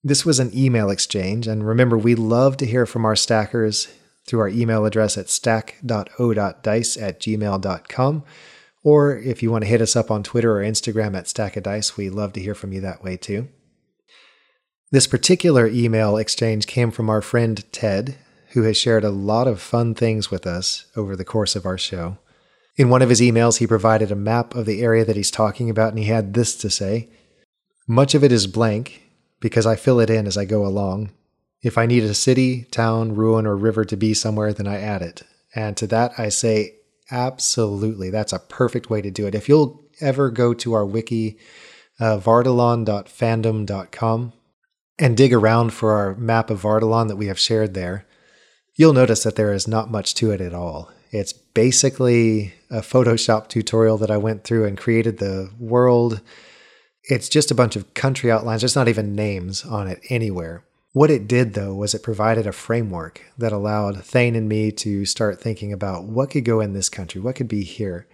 This 0.05 0.25
was 0.25 0.39
an 0.39 0.57
email 0.57 0.91
exchange, 0.91 1.49
and 1.49 1.67
remember, 1.67 1.99
we 1.99 2.15
love 2.15 2.57
to 2.59 2.67
hear 2.67 2.87
from 2.87 3.05
our 3.05 3.17
stackers 3.17 3.89
through 4.27 4.41
our 4.41 4.49
email 4.49 4.85
address 4.85 5.19
at 5.19 5.29
stack.o.dice 5.29 6.97
at 6.97 7.21
gmail.com. 7.21 8.25
Or 8.85 9.17
if 9.19 9.43
you 9.43 9.51
want 9.51 9.65
to 9.65 9.71
hit 9.71 9.81
us 9.81 9.97
up 9.97 10.11
on 10.11 10.23
Twitter 10.23 10.59
or 10.59 10.63
Instagram 10.63 11.17
at 11.17 11.25
stackadice, 11.25 11.97
we 11.97 12.09
love 12.09 12.33
to 12.35 12.41
hear 12.41 12.55
from 12.55 12.73
you 12.73 12.81
that 12.83 13.03
way 13.03 13.17
too. 13.17 13.49
This 14.91 15.07
particular 15.07 15.67
email 15.67 16.17
exchange 16.17 16.67
came 16.67 16.91
from 16.91 17.11
our 17.11 17.21
friend 17.21 17.65
Ted, 17.73 18.17
who 18.51 18.63
has 18.63 18.77
shared 18.77 19.05
a 19.05 19.11
lot 19.11 19.47
of 19.47 19.61
fun 19.61 19.95
things 19.95 20.31
with 20.31 20.47
us 20.47 20.87
over 20.97 21.17
the 21.17 21.25
course 21.25 21.57
of 21.57 21.67
our 21.67 21.79
show. 21.79 22.19
In 22.77 22.89
one 22.89 23.03
of 23.03 23.09
his 23.09 23.21
emails, 23.21 23.59
he 23.59 23.67
provided 23.67 24.11
a 24.11 24.17
map 24.17 24.55
of 24.55 24.67
the 24.67 24.83
area 24.83 25.05
that 25.05 25.17
he's 25.17 25.31
talking 25.31 25.69
about, 25.69 25.91
and 25.91 25.99
he 25.99 26.07
had 26.07 26.35
this 26.35 26.57
to 26.57 26.71
say 26.71 27.09
Much 27.87 28.15
of 28.15 28.23
it 28.23 28.33
is 28.33 28.47
blank 28.47 29.03
because 29.41 29.67
I 29.67 29.77
fill 29.77 30.01
it 30.01 30.11
in 30.11 30.27
as 30.27 30.37
I 30.37 30.45
go 30.45 30.67
along. 30.67 31.11
If 31.63 31.77
I 31.77 31.87
need 31.87 32.05
a 32.05 32.15
city, 32.15 32.65
town, 32.71 33.15
ruin, 33.15 33.47
or 33.47 33.57
river 33.57 33.85
to 33.85 33.97
be 33.97 34.15
somewhere, 34.15 34.53
then 34.53 34.69
I 34.69 34.79
add 34.79 35.03
it. 35.03 35.23
And 35.55 35.77
to 35.77 35.87
that, 35.89 36.13
I 36.19 36.29
say, 36.29 36.77
absolutely. 37.11 38.11
That's 38.11 38.33
a 38.33 38.39
perfect 38.39 38.91
way 38.91 39.03
to 39.03 39.11
do 39.11 39.27
it. 39.27 39.35
If 39.35 39.49
you'll 39.49 39.83
ever 40.01 40.31
go 40.31 40.55
to 40.55 40.75
our 40.75 40.87
wiki, 40.87 41.39
uh, 41.99 42.19
vardalon.fandom.com, 42.19 44.33
and 44.99 45.17
dig 45.17 45.33
around 45.33 45.73
for 45.73 45.93
our 45.93 46.17
map 46.17 46.51
of 46.51 46.63
Vardalon 46.63 47.07
that 47.09 47.17
we 47.17 47.27
have 47.27 47.39
shared 47.39 47.75
there, 47.75 48.05
you'll 48.79 48.95
notice 48.95 49.25
that 49.25 49.37
there 49.37 49.53
is 49.53 49.69
not 49.69 49.91
much 49.91 50.15
to 50.15 50.31
it 50.31 50.41
at 50.41 50.55
all. 50.55 50.91
It's 51.11 51.33
basically 51.33 52.55
a 52.71 52.81
Photoshop 52.81 53.49
tutorial 53.49 53.99
that 53.99 54.11
I 54.11 54.17
went 54.17 54.45
through 54.45 54.65
and 54.65 54.79
created 54.79 55.19
the 55.19 55.51
world. 55.59 56.23
It's 57.03 57.29
just 57.29 57.51
a 57.51 57.57
bunch 57.57 57.77
of 57.77 57.93
country 57.95 58.31
outlines. 58.31 58.63
There's 58.63 58.77
not 58.77 58.89
even 58.89 59.17
names 59.17 59.65
on 59.65 59.89
it 59.89 60.01
anywhere. 60.09 60.65
What 60.93 61.11
it 61.11 61.27
did, 61.29 61.55
though, 61.55 61.75
was 61.75 61.93
it 61.93 62.03
provided 62.03 62.47
a 62.47 62.53
framework 62.53 63.21
that 63.37 63.53
allowed 63.53 64.05
Thane 64.05 64.37
and 64.37 64.49
me 64.49 64.71
to 64.73 65.05
start 65.05 65.41
thinking 65.41 65.73
about 65.73 66.05
what 66.05 66.31
could 66.31 66.45
go 66.45 66.61
in 66.61 66.73
this 66.73 66.89
country, 66.89 67.21
what 67.21 67.37
could 67.37 67.49
be 67.49 67.65
here. 67.65 68.07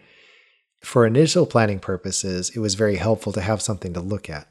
For 0.80 1.06
initial 1.06 1.47
planning 1.47 1.78
purposes, 1.78 2.50
it 2.54 2.59
was 2.59 2.75
very 2.75 2.97
helpful 2.97 3.33
to 3.33 3.40
have 3.40 3.62
something 3.62 3.92
to 3.94 4.00
look 4.00 4.30
at. 4.30 4.49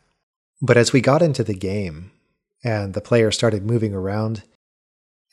But 0.61 0.77
as 0.77 0.93
we 0.93 1.01
got 1.01 1.21
into 1.21 1.43
the 1.43 1.53
game 1.53 2.11
and 2.63 2.93
the 2.93 3.01
player 3.01 3.31
started 3.31 3.65
moving 3.65 3.93
around, 3.93 4.43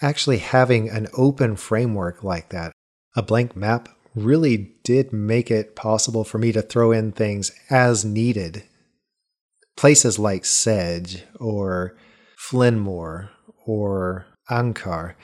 actually 0.03 0.39
having 0.39 0.89
an 0.89 1.09
open 1.17 1.57
framework 1.57 2.25
like 2.25 2.49
that, 2.51 2.73
a 3.17 3.23
blank 3.23 3.57
map, 3.57 3.89
really 4.15 4.73
did 4.83 5.13
make 5.13 5.51
it 5.51 5.77
possible 5.77 6.25
for 6.25 6.39
me 6.39 6.53
to 6.53 6.63
throw 6.63 6.93
in 6.93 7.13
things 7.13 7.53
as 7.69 8.05
needed. 8.05 8.65
Places 9.77 10.19
like 10.19 10.45
Sedge 10.45 11.25
or 11.39 11.97
Flinmore 12.37 13.31
or 13.67 14.27
Ankar, 14.51 15.15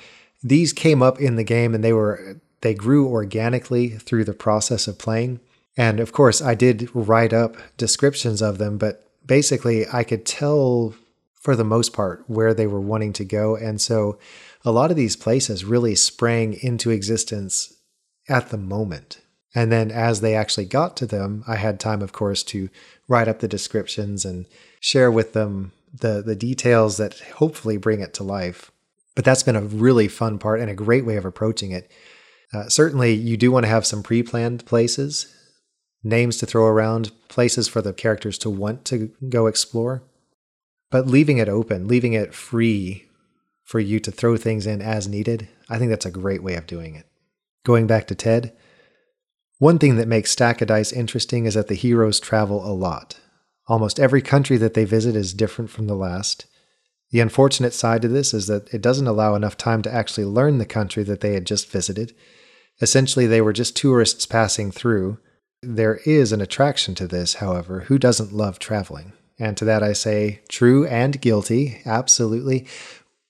these 0.42 0.72
came 0.72 1.02
up 1.02 1.20
in 1.20 1.36
the 1.36 1.44
game 1.44 1.74
and 1.74 1.82
they 1.82 1.92
were 1.92 2.40
they 2.62 2.74
grew 2.74 3.08
organically 3.08 3.90
through 3.90 4.24
the 4.24 4.32
process 4.32 4.88
of 4.88 4.98
playing. 4.98 5.40
And 5.76 6.00
of 6.00 6.12
course, 6.12 6.40
I 6.40 6.54
did 6.54 6.88
write 6.94 7.32
up 7.32 7.56
descriptions 7.76 8.40
of 8.40 8.58
them, 8.58 8.78
but 8.78 9.06
basically 9.26 9.86
I 9.92 10.04
could 10.04 10.24
tell 10.24 10.94
for 11.34 11.54
the 11.54 11.64
most 11.64 11.92
part 11.92 12.24
where 12.26 12.54
they 12.54 12.66
were 12.66 12.80
wanting 12.80 13.12
to 13.14 13.24
go. 13.24 13.56
And 13.56 13.80
so 13.80 14.18
a 14.66 14.72
lot 14.72 14.90
of 14.90 14.96
these 14.96 15.14
places 15.14 15.64
really 15.64 15.94
sprang 15.94 16.54
into 16.54 16.90
existence 16.90 17.72
at 18.28 18.50
the 18.50 18.58
moment. 18.58 19.20
And 19.54 19.70
then 19.70 19.92
as 19.92 20.20
they 20.20 20.34
actually 20.34 20.66
got 20.66 20.96
to 20.98 21.06
them, 21.06 21.44
I 21.46 21.54
had 21.54 21.78
time, 21.78 22.02
of 22.02 22.12
course, 22.12 22.42
to 22.44 22.68
write 23.08 23.28
up 23.28 23.38
the 23.38 23.48
descriptions 23.48 24.24
and 24.24 24.46
share 24.80 25.10
with 25.10 25.32
them 25.32 25.72
the, 25.94 26.20
the 26.20 26.34
details 26.34 26.96
that 26.96 27.20
hopefully 27.36 27.76
bring 27.76 28.00
it 28.00 28.12
to 28.14 28.24
life. 28.24 28.72
But 29.14 29.24
that's 29.24 29.44
been 29.44 29.56
a 29.56 29.62
really 29.62 30.08
fun 30.08 30.38
part 30.38 30.60
and 30.60 30.68
a 30.68 30.74
great 30.74 31.06
way 31.06 31.16
of 31.16 31.24
approaching 31.24 31.70
it. 31.70 31.90
Uh, 32.52 32.68
certainly, 32.68 33.14
you 33.14 33.36
do 33.36 33.52
want 33.52 33.64
to 33.64 33.70
have 33.70 33.86
some 33.86 34.02
pre 34.02 34.22
planned 34.22 34.66
places, 34.66 35.32
names 36.02 36.38
to 36.38 36.46
throw 36.46 36.66
around, 36.66 37.12
places 37.28 37.66
for 37.68 37.80
the 37.80 37.92
characters 37.92 38.36
to 38.38 38.50
want 38.50 38.84
to 38.86 39.10
go 39.28 39.46
explore. 39.46 40.02
But 40.90 41.06
leaving 41.06 41.38
it 41.38 41.48
open, 41.48 41.88
leaving 41.88 42.12
it 42.12 42.34
free 42.34 43.05
for 43.66 43.80
you 43.80 43.98
to 43.98 44.12
throw 44.12 44.36
things 44.36 44.64
in 44.64 44.80
as 44.80 45.08
needed, 45.08 45.48
I 45.68 45.76
think 45.76 45.90
that's 45.90 46.06
a 46.06 46.10
great 46.10 46.42
way 46.42 46.54
of 46.54 46.68
doing 46.68 46.94
it. 46.94 47.04
Going 47.64 47.88
back 47.88 48.06
to 48.06 48.14
Ted, 48.14 48.56
one 49.58 49.80
thing 49.80 49.96
that 49.96 50.06
makes 50.06 50.30
Stack 50.30 50.62
of 50.62 50.68
Dice 50.68 50.92
interesting 50.92 51.46
is 51.46 51.54
that 51.54 51.66
the 51.66 51.74
heroes 51.74 52.20
travel 52.20 52.64
a 52.64 52.70
lot. 52.72 53.18
Almost 53.66 53.98
every 53.98 54.22
country 54.22 54.56
that 54.58 54.74
they 54.74 54.84
visit 54.84 55.16
is 55.16 55.34
different 55.34 55.70
from 55.70 55.88
the 55.88 55.96
last. 55.96 56.46
The 57.10 57.18
unfortunate 57.18 57.72
side 57.72 58.02
to 58.02 58.08
this 58.08 58.32
is 58.32 58.46
that 58.46 58.72
it 58.72 58.80
doesn't 58.80 59.08
allow 59.08 59.34
enough 59.34 59.56
time 59.56 59.82
to 59.82 59.92
actually 59.92 60.26
learn 60.26 60.58
the 60.58 60.64
country 60.64 61.02
that 61.02 61.20
they 61.20 61.34
had 61.34 61.44
just 61.44 61.68
visited. 61.68 62.14
Essentially, 62.80 63.26
they 63.26 63.40
were 63.40 63.52
just 63.52 63.74
tourists 63.74 64.26
passing 64.26 64.70
through. 64.70 65.18
There 65.60 65.96
is 66.04 66.30
an 66.30 66.40
attraction 66.40 66.94
to 66.96 67.08
this, 67.08 67.34
however. 67.34 67.80
Who 67.80 67.98
doesn't 67.98 68.32
love 68.32 68.60
traveling? 68.60 69.12
And 69.40 69.56
to 69.56 69.64
that 69.64 69.82
I 69.82 69.92
say, 69.92 70.42
true 70.48 70.86
and 70.86 71.20
guilty, 71.20 71.82
absolutely 71.84 72.68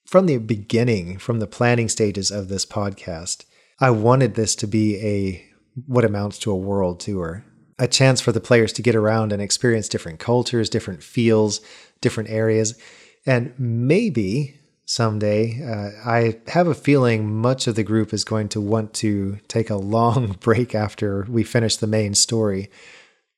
from 0.07 0.27
the 0.27 0.39
beginning, 0.39 1.19
from 1.19 1.41
the 1.41 1.47
planning 1.47 1.89
stages 1.89 2.31
of 2.31 2.49
this 2.49 2.65
podcast, 2.65 3.45
I 3.81 3.91
wanted 3.91 4.35
this 4.35 4.55
to 4.57 4.67
be 4.67 4.97
a 5.05 5.45
what 5.87 6.05
amounts 6.05 6.39
to 6.39 6.51
a 6.51 6.57
world 6.57 7.01
tour, 7.01 7.45
a 7.79 7.87
chance 7.87 8.21
for 8.21 8.33
the 8.33 8.41
players 8.41 8.73
to 8.75 8.83
get 8.83 8.95
around 8.95 9.33
and 9.33 9.43
experience 9.43 9.89
different 9.89 10.19
cultures, 10.19 10.71
different 10.71 11.03
feels, 11.03 11.61
different 12.01 12.31
areas. 12.31 12.79
And 13.27 13.53
maybe 13.59 14.55
someday, 14.87 15.61
uh, 15.63 16.09
I 16.09 16.39
have 16.47 16.69
a 16.69 16.75
feeling 16.75 17.35
much 17.35 17.67
of 17.67 17.75
the 17.75 17.83
group 17.83 18.15
is 18.15 18.25
going 18.25 18.49
to 18.51 18.61
want 18.61 18.95
to 18.95 19.39
take 19.49 19.69
a 19.69 19.77
long 19.77 20.33
break 20.41 20.75
after 20.75 21.27
we 21.29 21.43
finish 21.43 21.77
the 21.77 21.87
main 21.87 22.15
story. 22.15 22.71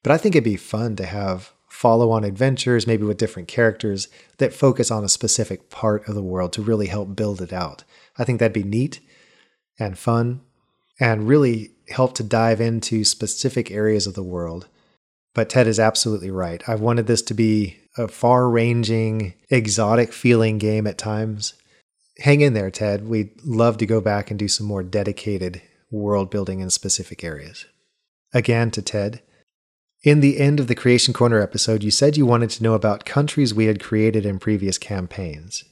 But 0.03 0.13
I 0.13 0.19
think 0.19 0.35
it'd 0.35 0.45
be 0.45 0.57
fun 0.57 0.95
to 0.97 1.07
have 1.07 1.53
follow 1.79 2.11
on 2.11 2.25
adventures, 2.25 2.89
maybe 2.89 3.05
with 3.05 3.17
different 3.17 3.47
characters 3.47 4.09
that 4.39 4.53
focus 4.53 4.91
on 4.91 5.05
a 5.05 5.09
specific 5.09 5.71
part 5.71 6.09
of 6.09 6.17
the 6.17 6.23
world 6.25 6.53
to 6.53 6.61
really 6.61 6.89
help 6.89 7.15
build 7.15 7.41
it 7.41 7.53
out. 7.53 7.85
I 8.19 8.25
think 8.25 8.41
that'd 8.41 8.53
be 8.53 8.65
neat 8.65 8.99
and 9.79 9.97
fun 9.97 10.41
and 10.99 11.29
really 11.29 11.71
help 11.89 12.17
to 12.17 12.25
dive 12.25 12.61
into 12.61 13.05
specific 13.05 13.71
areas 13.71 14.09
of 14.09 14.15
the 14.15 14.25
world. 14.25 14.67
But 15.35 15.51
Ted 15.51 15.69
is 15.69 15.79
absolutely 15.79 16.33
right. 16.33 16.69
I've 16.69 16.81
wanted 16.81 17.07
this 17.07 17.23
to 17.23 17.33
be 17.35 17.79
a 17.97 18.09
far 18.09 18.51
ranging, 18.51 19.35
exotic 19.49 20.13
feeling 20.13 20.59
game 20.59 20.85
at 20.89 20.99
times. 20.99 21.55
Hang 22.19 22.41
in 22.41 22.55
there, 22.55 22.73
Ted. 22.73 23.07
We'd 23.07 23.41
love 23.45 23.79
to 23.79 23.87
go 23.87 24.01
back 24.01 24.33
and 24.33 24.39
do 24.39 24.49
some 24.49 24.67
more 24.67 24.83
dedicated 24.83 25.63
world 25.93 26.29
building 26.29 26.59
in 26.59 26.71
specific 26.71 27.23
areas. 27.23 27.67
Again, 28.35 28.73
to 28.73 28.83
Ted, 28.83 29.23
in 30.03 30.21
the 30.21 30.39
end 30.39 30.61
of 30.61 30.69
the 30.69 30.75
Creation 30.75 31.13
Corner 31.13 31.41
episode, 31.41 31.83
you 31.83 31.91
said 31.91 32.17
you 32.17 32.25
wanted 32.25 32.51
to 32.51 32.63
know 32.63 32.75
about 32.75 33.05
countries 33.05 33.53
we 33.53 33.67
had 33.67 33.83
created 33.83 34.25
in 34.25 34.39
previous 34.39 34.79
campaigns. 34.79 35.65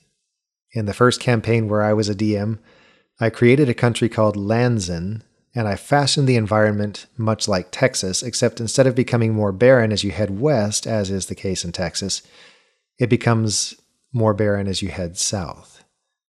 In 0.73 0.87
the 0.87 0.95
first 0.95 1.21
campaign 1.21 1.69
where 1.69 1.83
I 1.83 1.93
was 1.93 2.09
a 2.09 2.15
DM, 2.15 2.59
I 3.21 3.31
created 3.31 3.69
a 3.69 3.75
country 3.75 4.09
called 4.09 4.37
Lanzan, 4.37 5.23
and 5.55 5.67
I 5.67 5.77
fashioned 5.77 6.29
the 6.29 6.37
environment 6.37 7.07
much 7.17 7.49
like 7.49 7.69
Texas, 7.71 8.23
except 8.23 8.61
instead 8.61 8.87
of 8.87 8.95
becoming 8.95 9.33
more 9.33 9.53
barren 9.53 9.93
as 9.93 10.05
you 10.05 10.11
head 10.11 10.39
west, 10.39 10.87
as 10.87 11.11
is 11.11 11.27
the 11.27 11.35
case 11.35 11.65
in 11.65 11.73
Texas, 11.73 12.23
it 12.99 13.09
becomes 13.09 13.75
more 14.13 14.35
barren 14.35 14.67
as 14.67 14.83
you 14.83 14.89
head 14.89 15.17
south. 15.17 15.85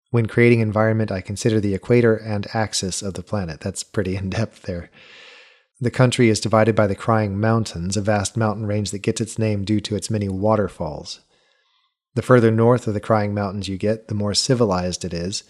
When 0.10 0.26
creating 0.26 0.60
environment, 0.60 1.12
I 1.12 1.22
consider 1.22 1.60
the 1.60 1.74
equator 1.74 2.16
and 2.16 2.48
axis 2.54 3.02
of 3.02 3.14
the 3.14 3.24
planet. 3.24 3.62
That's 3.62 3.84
pretty 3.84 4.16
in 4.18 4.30
depth 4.30 4.64
there. 4.64 4.90
The 5.84 5.92
country 5.92 6.30
is 6.30 6.40
divided 6.40 6.78
by 6.78 6.88
the 6.88 6.96
Crying 6.96 7.38
Mountains, 7.42 7.98
a 7.98 8.02
vast 8.02 8.38
mountain 8.38 8.66
range 8.66 8.92
that 8.92 9.00
gets 9.00 9.20
its 9.20 9.38
name 9.38 9.66
due 9.66 9.82
to 9.82 9.98
its 9.98 10.10
many 10.10 10.30
waterfalls. 10.30 11.20
The 12.16 12.22
further 12.22 12.52
north 12.52 12.88
of 12.88 12.94
the 12.94 13.02
Crying 13.02 13.34
Mountains 13.34 13.68
you 13.68 13.78
get, 13.78 14.08
the 14.08 14.16
more 14.16 14.34
civilized 14.34 15.04
it 15.04 15.14
is. 15.14 15.44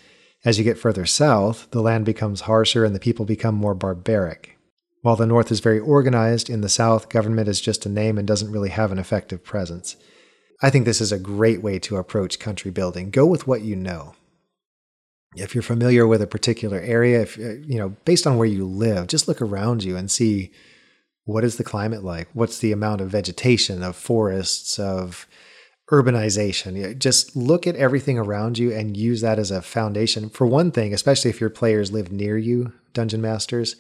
As 0.44 0.58
you 0.58 0.64
get 0.64 0.80
further 0.80 1.06
south, 1.06 1.70
the 1.70 1.84
land 1.84 2.06
becomes 2.06 2.42
harsher 2.42 2.84
and 2.84 2.96
the 2.96 3.00
people 3.00 3.26
become 3.26 3.54
more 3.54 3.76
barbaric. 3.76 4.58
While 5.04 5.18
the 5.18 5.28
north 5.28 5.52
is 5.52 5.60
very 5.60 5.80
organized, 5.80 6.50
in 6.50 6.62
the 6.62 6.68
south, 6.68 7.10
government 7.10 7.48
is 7.48 7.62
just 7.62 7.86
a 7.86 7.90
name 7.90 8.18
and 8.18 8.28
doesn't 8.28 8.52
really 8.52 8.70
have 8.70 8.92
an 8.92 8.98
effective 8.98 9.44
presence. 9.44 9.98
I 10.64 10.72
think 10.72 10.86
this 10.86 11.00
is 11.00 11.12
a 11.12 11.20
great 11.20 11.62
way 11.62 11.78
to 11.78 11.98
approach 11.98 12.40
country 12.40 12.72
building. 12.72 13.12
Go 13.12 13.28
with 13.28 13.46
what 13.46 13.62
you 13.62 13.76
know 13.76 14.16
if 15.36 15.56
you're 15.56 15.62
familiar 15.62 16.06
with 16.06 16.22
a 16.22 16.28
particular 16.28 16.80
area, 16.80 17.22
if 17.22 17.38
uh, 17.38 17.54
you 17.66 17.78
know, 17.78 17.90
based 18.06 18.28
on 18.28 18.38
where 18.38 18.48
you 18.48 18.66
live, 18.66 19.08
just 19.08 19.28
look 19.28 19.42
around 19.42 19.84
you 19.84 19.98
and 19.98 20.10
see 20.10 20.52
what 21.26 21.44
is 21.44 21.58
the 21.58 21.64
climate 21.64 22.04
like? 22.04 22.28
What's 22.34 22.60
the 22.60 22.72
amount 22.72 23.02
of 23.02 23.10
vegetation, 23.10 23.82
of 23.82 23.96
forests, 23.96 24.78
of 24.78 25.28
urbanization? 25.90 26.98
Just 27.00 27.36
look 27.36 27.66
at 27.66 27.76
everything 27.76 28.18
around 28.18 28.58
you 28.58 28.74
and 28.74 28.98
use 28.98 29.22
that 29.22 29.40
as 29.40 29.50
a 29.50 29.62
foundation. 29.62 30.30
For 30.30 30.46
one 30.46 30.72
thing, 30.72 30.94
especially 30.94 31.30
if 31.30 31.40
your 31.40 31.50
players 31.50 31.92
live 31.92 32.12
near 32.12 32.38
you, 32.38 32.74
dungeon 32.94 33.22
masters, 33.22 33.76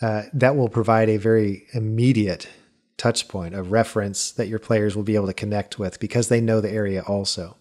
uh, 0.00 0.22
that 0.32 0.56
will 0.56 0.68
provide 0.68 1.08
a 1.08 1.16
very 1.16 1.66
immediate 1.74 2.48
touch 2.96 3.26
point, 3.26 3.54
a 3.54 3.62
reference 3.62 4.30
that 4.32 4.48
your 4.48 4.58
players 4.58 4.94
will 4.94 5.02
be 5.02 5.16
able 5.16 5.26
to 5.26 5.34
connect 5.34 5.78
with 5.78 5.98
because 5.98 6.28
they 6.28 6.40
know 6.40 6.60
the 6.60 6.70
area 6.70 7.02
also. 7.02 7.56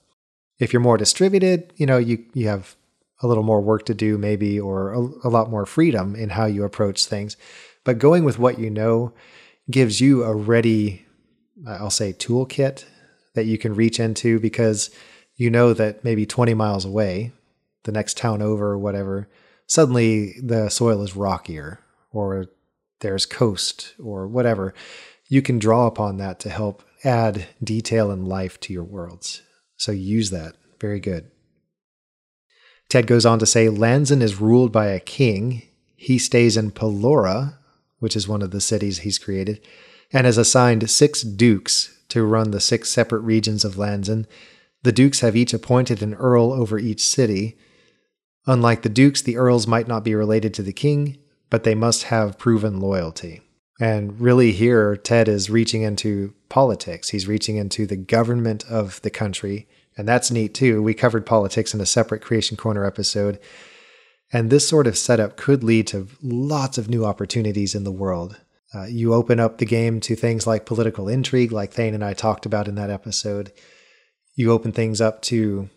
If 0.59 0.71
you're 0.71 0.81
more 0.81 0.97
distributed, 0.97 1.73
you 1.77 1.87
know, 1.87 1.97
you, 1.97 2.23
you 2.33 2.47
have 2.47 2.75
a 3.21 3.27
little 3.27 3.43
more 3.43 3.61
work 3.61 3.85
to 3.85 3.93
do, 3.93 4.17
maybe, 4.17 4.59
or 4.59 4.93
a, 4.93 4.99
a 5.23 5.29
lot 5.29 5.49
more 5.49 5.65
freedom 5.65 6.15
in 6.15 6.29
how 6.29 6.45
you 6.45 6.63
approach 6.63 7.05
things. 7.05 7.37
But 7.83 7.99
going 7.99 8.23
with 8.23 8.39
what 8.39 8.59
you 8.59 8.69
know 8.69 9.13
gives 9.69 10.01
you 10.01 10.23
a 10.23 10.35
ready, 10.35 11.05
uh, 11.65 11.77
I'll 11.79 11.89
say, 11.89 12.13
toolkit 12.13 12.85
that 13.35 13.45
you 13.45 13.57
can 13.57 13.75
reach 13.75 13.99
into 13.99 14.39
because 14.39 14.89
you 15.35 15.49
know 15.49 15.73
that 15.73 16.03
maybe 16.03 16.25
20 16.25 16.53
miles 16.53 16.85
away, 16.85 17.31
the 17.83 17.91
next 17.91 18.17
town 18.17 18.41
over 18.41 18.71
or 18.71 18.77
whatever, 18.77 19.29
suddenly 19.67 20.35
the 20.41 20.69
soil 20.69 21.01
is 21.01 21.15
rockier 21.15 21.79
or 22.11 22.47
there's 22.99 23.25
coast 23.25 23.93
or 24.03 24.27
whatever. 24.27 24.73
You 25.29 25.41
can 25.41 25.59
draw 25.59 25.87
upon 25.87 26.17
that 26.17 26.39
to 26.41 26.49
help 26.49 26.83
add 27.03 27.47
detail 27.63 28.11
and 28.11 28.27
life 28.27 28.59
to 28.61 28.73
your 28.73 28.83
worlds. 28.83 29.41
So 29.77 29.91
use 29.91 30.29
that. 30.29 30.55
Very 30.79 30.99
good. 30.99 31.31
Ted 32.91 33.07
goes 33.07 33.25
on 33.25 33.39
to 33.39 33.45
say 33.45 33.67
Lanzan 33.67 34.21
is 34.21 34.41
ruled 34.41 34.73
by 34.73 34.87
a 34.87 34.99
king. 34.99 35.61
He 35.95 36.17
stays 36.17 36.57
in 36.57 36.71
Pelora, 36.71 37.53
which 37.99 38.17
is 38.17 38.27
one 38.27 38.41
of 38.41 38.51
the 38.51 38.59
cities 38.59 38.99
he's 38.99 39.17
created, 39.17 39.65
and 40.11 40.25
has 40.25 40.37
assigned 40.37 40.89
six 40.89 41.21
dukes 41.21 41.97
to 42.09 42.25
run 42.25 42.51
the 42.51 42.59
six 42.59 42.89
separate 42.89 43.21
regions 43.21 43.63
of 43.63 43.75
Lanzan. 43.75 44.25
The 44.83 44.91
dukes 44.91 45.21
have 45.21 45.37
each 45.37 45.53
appointed 45.53 46.03
an 46.03 46.15
earl 46.15 46.51
over 46.51 46.77
each 46.77 47.01
city. 47.01 47.57
Unlike 48.45 48.81
the 48.81 48.89
dukes, 48.89 49.21
the 49.21 49.37
earls 49.37 49.65
might 49.65 49.87
not 49.87 50.03
be 50.03 50.13
related 50.13 50.53
to 50.55 50.61
the 50.61 50.73
king, 50.73 51.17
but 51.49 51.63
they 51.63 51.75
must 51.75 52.03
have 52.03 52.37
proven 52.37 52.81
loyalty. 52.81 53.39
And 53.79 54.19
really, 54.19 54.51
here, 54.51 54.97
Ted 54.97 55.29
is 55.29 55.49
reaching 55.49 55.83
into 55.83 56.33
politics. 56.49 57.07
He's 57.07 57.25
reaching 57.25 57.55
into 57.55 57.85
the 57.85 57.95
government 57.95 58.65
of 58.69 59.01
the 59.01 59.09
country 59.09 59.69
And 59.97 60.07
that's 60.07 60.31
neat 60.31 60.53
too. 60.53 60.81
We 60.81 60.93
covered 60.93 61.25
politics 61.25 61.73
in 61.73 61.81
a 61.81 61.85
separate 61.85 62.21
Creation 62.21 62.57
Corner 62.57 62.85
episode. 62.85 63.39
And 64.33 64.49
this 64.49 64.67
sort 64.67 64.87
of 64.87 64.97
setup 64.97 65.35
could 65.35 65.63
lead 65.63 65.87
to 65.87 66.07
lots 66.21 66.77
of 66.77 66.89
new 66.89 67.05
opportunities 67.05 67.75
in 67.75 67.83
the 67.83 67.91
world. 67.91 68.39
Uh, 68.73 68.85
you 68.85 69.13
open 69.13 69.39
up 69.39 69.57
the 69.57 69.65
game 69.65 69.99
to 69.99 70.15
things 70.15 70.47
like 70.47 70.65
political 70.65 71.09
intrigue, 71.09 71.51
like 71.51 71.73
Thane 71.73 71.93
and 71.93 72.03
I 72.03 72.13
talked 72.13 72.45
about 72.45 72.69
in 72.69 72.75
that 72.75 72.89
episode. 72.89 73.51
You 74.35 74.51
open 74.51 74.71
things 74.71 75.01
up 75.01 75.21
to 75.23 75.69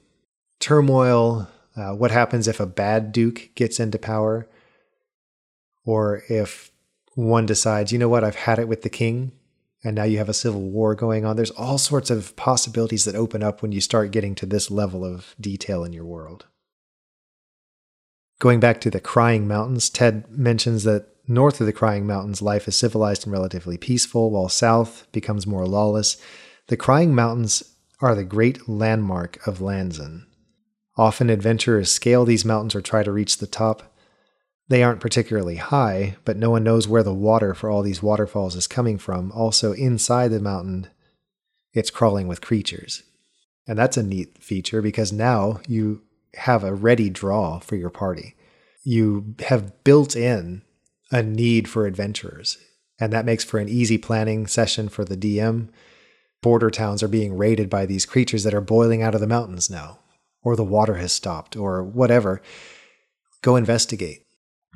turmoil. 0.61 1.49
Uh, 1.76 1.94
what 1.94 2.12
happens 2.12 2.47
if 2.47 2.61
a 2.61 2.66
bad 2.66 3.11
duke 3.11 3.50
gets 3.56 3.80
into 3.80 3.99
power? 3.99 4.49
Or 5.85 6.23
if 6.28 6.71
one 7.16 7.47
decides, 7.47 7.92
you 7.92 7.99
know 7.99 8.09
what, 8.09 8.23
I've 8.23 8.37
had 8.37 8.61
it 8.61 8.68
with 8.68 8.83
the 8.83 8.88
king, 8.88 9.33
and 9.85 9.95
now 9.95 10.05
you 10.05 10.19
have 10.19 10.31
a 10.31 10.35
civil 10.35 10.62
war 10.62 10.95
going 10.95 11.25
on. 11.25 11.37
There's 11.37 11.50
all 11.50 11.79
sorts 11.79 12.11
of 12.11 12.35
possibilities 12.37 13.05
that 13.05 13.14
open 13.14 13.43
up 13.43 13.61
when 13.61 13.71
you 13.71 13.81
start 13.81 14.11
getting 14.11 14.35
to 14.37 14.47
this 14.47 14.71
level 14.71 15.05
of 15.05 15.37
detail 15.38 15.85
in 15.85 15.93
your 15.93 16.07
world. 16.07 16.47
Going 18.38 18.61
back 18.61 18.81
to 18.81 18.91
the 18.91 19.00
Crying 19.00 19.47
Mountains, 19.47 19.91
Ted 19.91 20.29
mentions 20.31 20.85
that 20.85 21.07
north 21.29 21.61
of 21.61 21.67
the 21.67 21.73
Crying 21.73 22.07
Mountains, 22.07 22.43
life 22.43 22.67
is 22.67 22.76
civilized 22.76 23.25
and 23.25 23.33
relatively 23.33 23.76
peaceful, 23.76 24.31
while 24.31 24.49
south 24.49 25.07
becomes 25.12 25.47
more 25.47 25.67
lawless. 25.67 26.17
The 26.67 26.76
Crying 26.76 27.14
Mountains 27.14 27.62
are 28.00 28.14
the 28.14 28.25
great 28.25 28.69
landmark 28.69 29.47
of 29.47 29.59
Lanzan. 29.59 30.25
Often 30.97 31.31
adventurers 31.31 31.91
scale 31.91 32.25
these 32.25 32.45
mountains 32.45 32.75
or 32.75 32.81
try 32.81 33.03
to 33.03 33.12
reach 33.12 33.38
the 33.38 33.47
top. 33.47 33.94
They 34.68 34.83
aren't 34.83 35.00
particularly 35.00 35.56
high, 35.56 36.16
but 36.25 36.37
no 36.37 36.50
one 36.50 36.64
knows 36.64 36.88
where 36.88 37.02
the 37.02 37.12
water 37.12 37.54
for 37.54 37.68
all 37.68 37.83
these 37.83 38.02
waterfalls 38.02 38.56
is 38.56 38.66
coming 38.66 38.99
from. 38.99 39.30
Also, 39.33 39.73
inside 39.73 40.28
the 40.28 40.40
mountain, 40.40 40.88
it's 41.73 41.90
crawling 41.90 42.28
with 42.28 42.40
creatures. 42.40 43.02
And 43.66 43.78
that's 43.78 43.97
a 43.97 44.02
neat 44.02 44.42
feature 44.42 44.80
because 44.80 45.12
now 45.12 45.61
you 45.68 46.02
have 46.35 46.64
a 46.64 46.75
ready 46.75 47.11
draw 47.11 47.59
for 47.59 47.76
your 47.76 47.90
party. 47.90 48.37
You 48.83 49.35
have 49.47 49.85
built 49.85 50.16
in 50.16 50.62
a 51.11 51.23
need 51.23 51.68
for 51.68 51.87
adventurers, 51.87 52.59
and 52.99 53.12
that 53.12 53.25
makes 53.25 53.44
for 53.44 53.59
an 53.59 53.68
easy 53.68 53.99
planning 53.99 54.47
session 54.47 54.88
for 54.88 55.04
the 55.04 55.16
DM. 55.16 55.68
Border 56.42 56.71
towns 56.71 57.02
are 57.02 57.09
being 57.09 57.37
raided 57.37 57.71
by 57.71 57.87
these 57.87 58.04
creatures 58.04 58.44
that 58.44 58.54
are 58.54 58.61
boiling 58.61 59.02
out 59.02 59.14
of 59.14 59.21
the 59.21 59.26
mountains 59.26 59.71
now, 59.71 60.00
or 60.42 60.56
the 60.56 60.64
water 60.64 60.94
has 60.94 61.12
stopped, 61.12 61.56
or 61.56 61.83
whatever. 61.83 62.42
Go 63.40 63.56
investigate. 63.56 64.24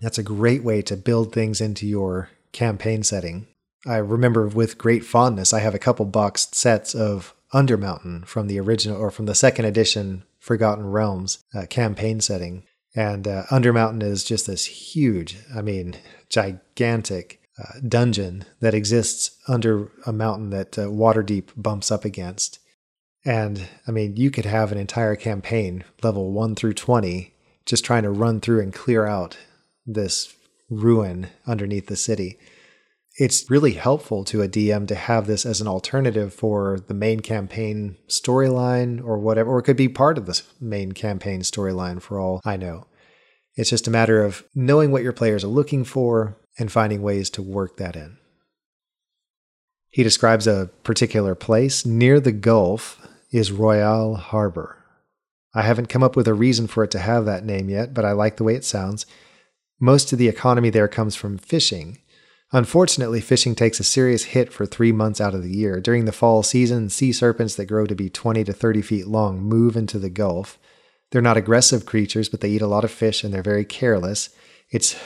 That's 0.00 0.18
a 0.18 0.22
great 0.22 0.62
way 0.62 0.82
to 0.82 0.96
build 0.96 1.32
things 1.32 1.60
into 1.60 1.86
your 1.86 2.30
campaign 2.52 3.02
setting. 3.02 3.46
I 3.86 3.96
remember 3.96 4.46
with 4.48 4.78
great 4.78 5.04
fondness, 5.04 5.52
I 5.52 5.60
have 5.60 5.74
a 5.74 5.78
couple 5.78 6.04
boxed 6.04 6.54
sets 6.54 6.94
of 6.94 7.34
Undermountain 7.52 8.26
from 8.26 8.46
the 8.46 8.60
original 8.60 8.98
or 8.98 9.10
from 9.10 9.26
the 9.26 9.34
second 9.34 9.64
edition 9.64 10.24
Forgotten 10.38 10.86
Realms 10.86 11.44
uh, 11.54 11.66
campaign 11.66 12.20
setting. 12.20 12.64
And 12.94 13.26
uh, 13.26 13.44
Undermountain 13.50 14.02
is 14.02 14.24
just 14.24 14.46
this 14.46 14.64
huge, 14.64 15.36
I 15.54 15.62
mean, 15.62 15.96
gigantic 16.28 17.40
uh, 17.58 17.80
dungeon 17.86 18.44
that 18.60 18.74
exists 18.74 19.36
under 19.46 19.90
a 20.06 20.12
mountain 20.12 20.50
that 20.50 20.78
uh, 20.78 20.86
Waterdeep 20.86 21.48
bumps 21.56 21.90
up 21.90 22.04
against. 22.04 22.60
And 23.24 23.68
I 23.86 23.90
mean, 23.90 24.16
you 24.16 24.30
could 24.30 24.46
have 24.46 24.72
an 24.72 24.78
entire 24.78 25.16
campaign, 25.16 25.84
level 26.02 26.32
1 26.32 26.54
through 26.54 26.74
20, 26.74 27.34
just 27.66 27.84
trying 27.84 28.04
to 28.04 28.10
run 28.10 28.40
through 28.40 28.60
and 28.60 28.72
clear 28.72 29.06
out 29.06 29.36
this 29.88 30.34
ruin 30.70 31.28
underneath 31.46 31.86
the 31.86 31.96
city 31.96 32.38
it's 33.18 33.50
really 33.50 33.72
helpful 33.72 34.24
to 34.24 34.42
a 34.42 34.48
DM 34.48 34.86
to 34.86 34.94
have 34.94 35.26
this 35.26 35.44
as 35.44 35.60
an 35.60 35.66
alternative 35.66 36.32
for 36.32 36.78
the 36.86 36.94
main 36.94 37.18
campaign 37.18 37.96
storyline 38.06 39.04
or 39.04 39.18
whatever, 39.18 39.50
or 39.50 39.58
it 39.58 39.64
could 39.64 39.76
be 39.76 39.88
part 39.88 40.16
of 40.16 40.26
the 40.26 40.40
main 40.60 40.92
campaign 40.92 41.40
storyline 41.40 42.00
for 42.00 42.20
all 42.20 42.40
I 42.44 42.56
know. 42.56 42.86
It's 43.56 43.70
just 43.70 43.88
a 43.88 43.90
matter 43.90 44.22
of 44.22 44.44
knowing 44.54 44.92
what 44.92 45.02
your 45.02 45.12
players 45.12 45.42
are 45.42 45.48
looking 45.48 45.82
for 45.82 46.38
and 46.60 46.70
finding 46.70 47.02
ways 47.02 47.28
to 47.30 47.42
work 47.42 47.76
that 47.78 47.96
in. 47.96 48.18
He 49.90 50.04
describes 50.04 50.46
a 50.46 50.70
particular 50.84 51.34
place 51.34 51.84
near 51.84 52.20
the 52.20 52.30
Gulf 52.30 53.04
is 53.32 53.50
Royal 53.50 54.14
Harbor. 54.14 54.76
I 55.54 55.62
haven't 55.62 55.88
come 55.88 56.04
up 56.04 56.14
with 56.14 56.28
a 56.28 56.34
reason 56.34 56.68
for 56.68 56.84
it 56.84 56.92
to 56.92 57.00
have 57.00 57.24
that 57.24 57.44
name 57.44 57.68
yet, 57.68 57.94
but 57.94 58.04
I 58.04 58.12
like 58.12 58.36
the 58.36 58.44
way 58.44 58.54
it 58.54 58.64
sounds. 58.64 59.06
Most 59.80 60.12
of 60.12 60.18
the 60.18 60.28
economy 60.28 60.70
there 60.70 60.88
comes 60.88 61.14
from 61.14 61.38
fishing 61.38 61.98
Unfortunately, 62.50 63.20
fishing 63.20 63.54
takes 63.54 63.78
a 63.78 63.84
serious 63.84 64.24
hit 64.24 64.52
for 64.52 64.64
three 64.64 64.92
months 64.92 65.20
out 65.20 65.34
of 65.34 65.42
the 65.42 65.54
year. 65.54 65.80
During 65.80 66.06
the 66.06 66.12
fall 66.12 66.42
season, 66.42 66.88
sea 66.88 67.12
serpents 67.12 67.54
that 67.56 67.66
grow 67.66 67.86
to 67.86 67.94
be 67.94 68.08
20 68.08 68.42
to 68.44 68.52
30 68.52 68.82
feet 68.82 69.06
long 69.06 69.40
move 69.40 69.76
into 69.76 69.98
the 69.98 70.08
Gulf. 70.08 70.58
They're 71.10 71.20
not 71.20 71.36
aggressive 71.36 71.84
creatures, 71.84 72.28
but 72.28 72.40
they 72.40 72.48
eat 72.48 72.62
a 72.62 72.66
lot 72.66 72.84
of 72.84 72.90
fish 72.90 73.22
and 73.22 73.34
they're 73.34 73.42
very 73.42 73.66
careless. 73.66 74.30
It's, 74.70 74.96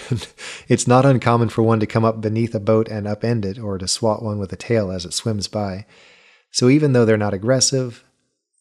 it's 0.69 0.87
not 0.87 1.05
uncommon 1.05 1.49
for 1.49 1.63
one 1.63 1.81
to 1.81 1.87
come 1.87 2.05
up 2.05 2.21
beneath 2.21 2.55
a 2.55 2.61
boat 2.61 2.89
and 2.89 3.07
upend 3.07 3.45
it, 3.45 3.59
or 3.59 3.77
to 3.79 3.89
swat 3.89 4.23
one 4.23 4.39
with 4.39 4.53
a 4.53 4.57
tail 4.57 4.93
as 4.93 5.05
it 5.05 5.13
swims 5.13 5.49
by. 5.49 5.87
So 6.53 6.69
even 6.69 6.93
though 6.93 7.05
they're 7.05 7.17
not 7.17 7.35
aggressive, 7.35 8.05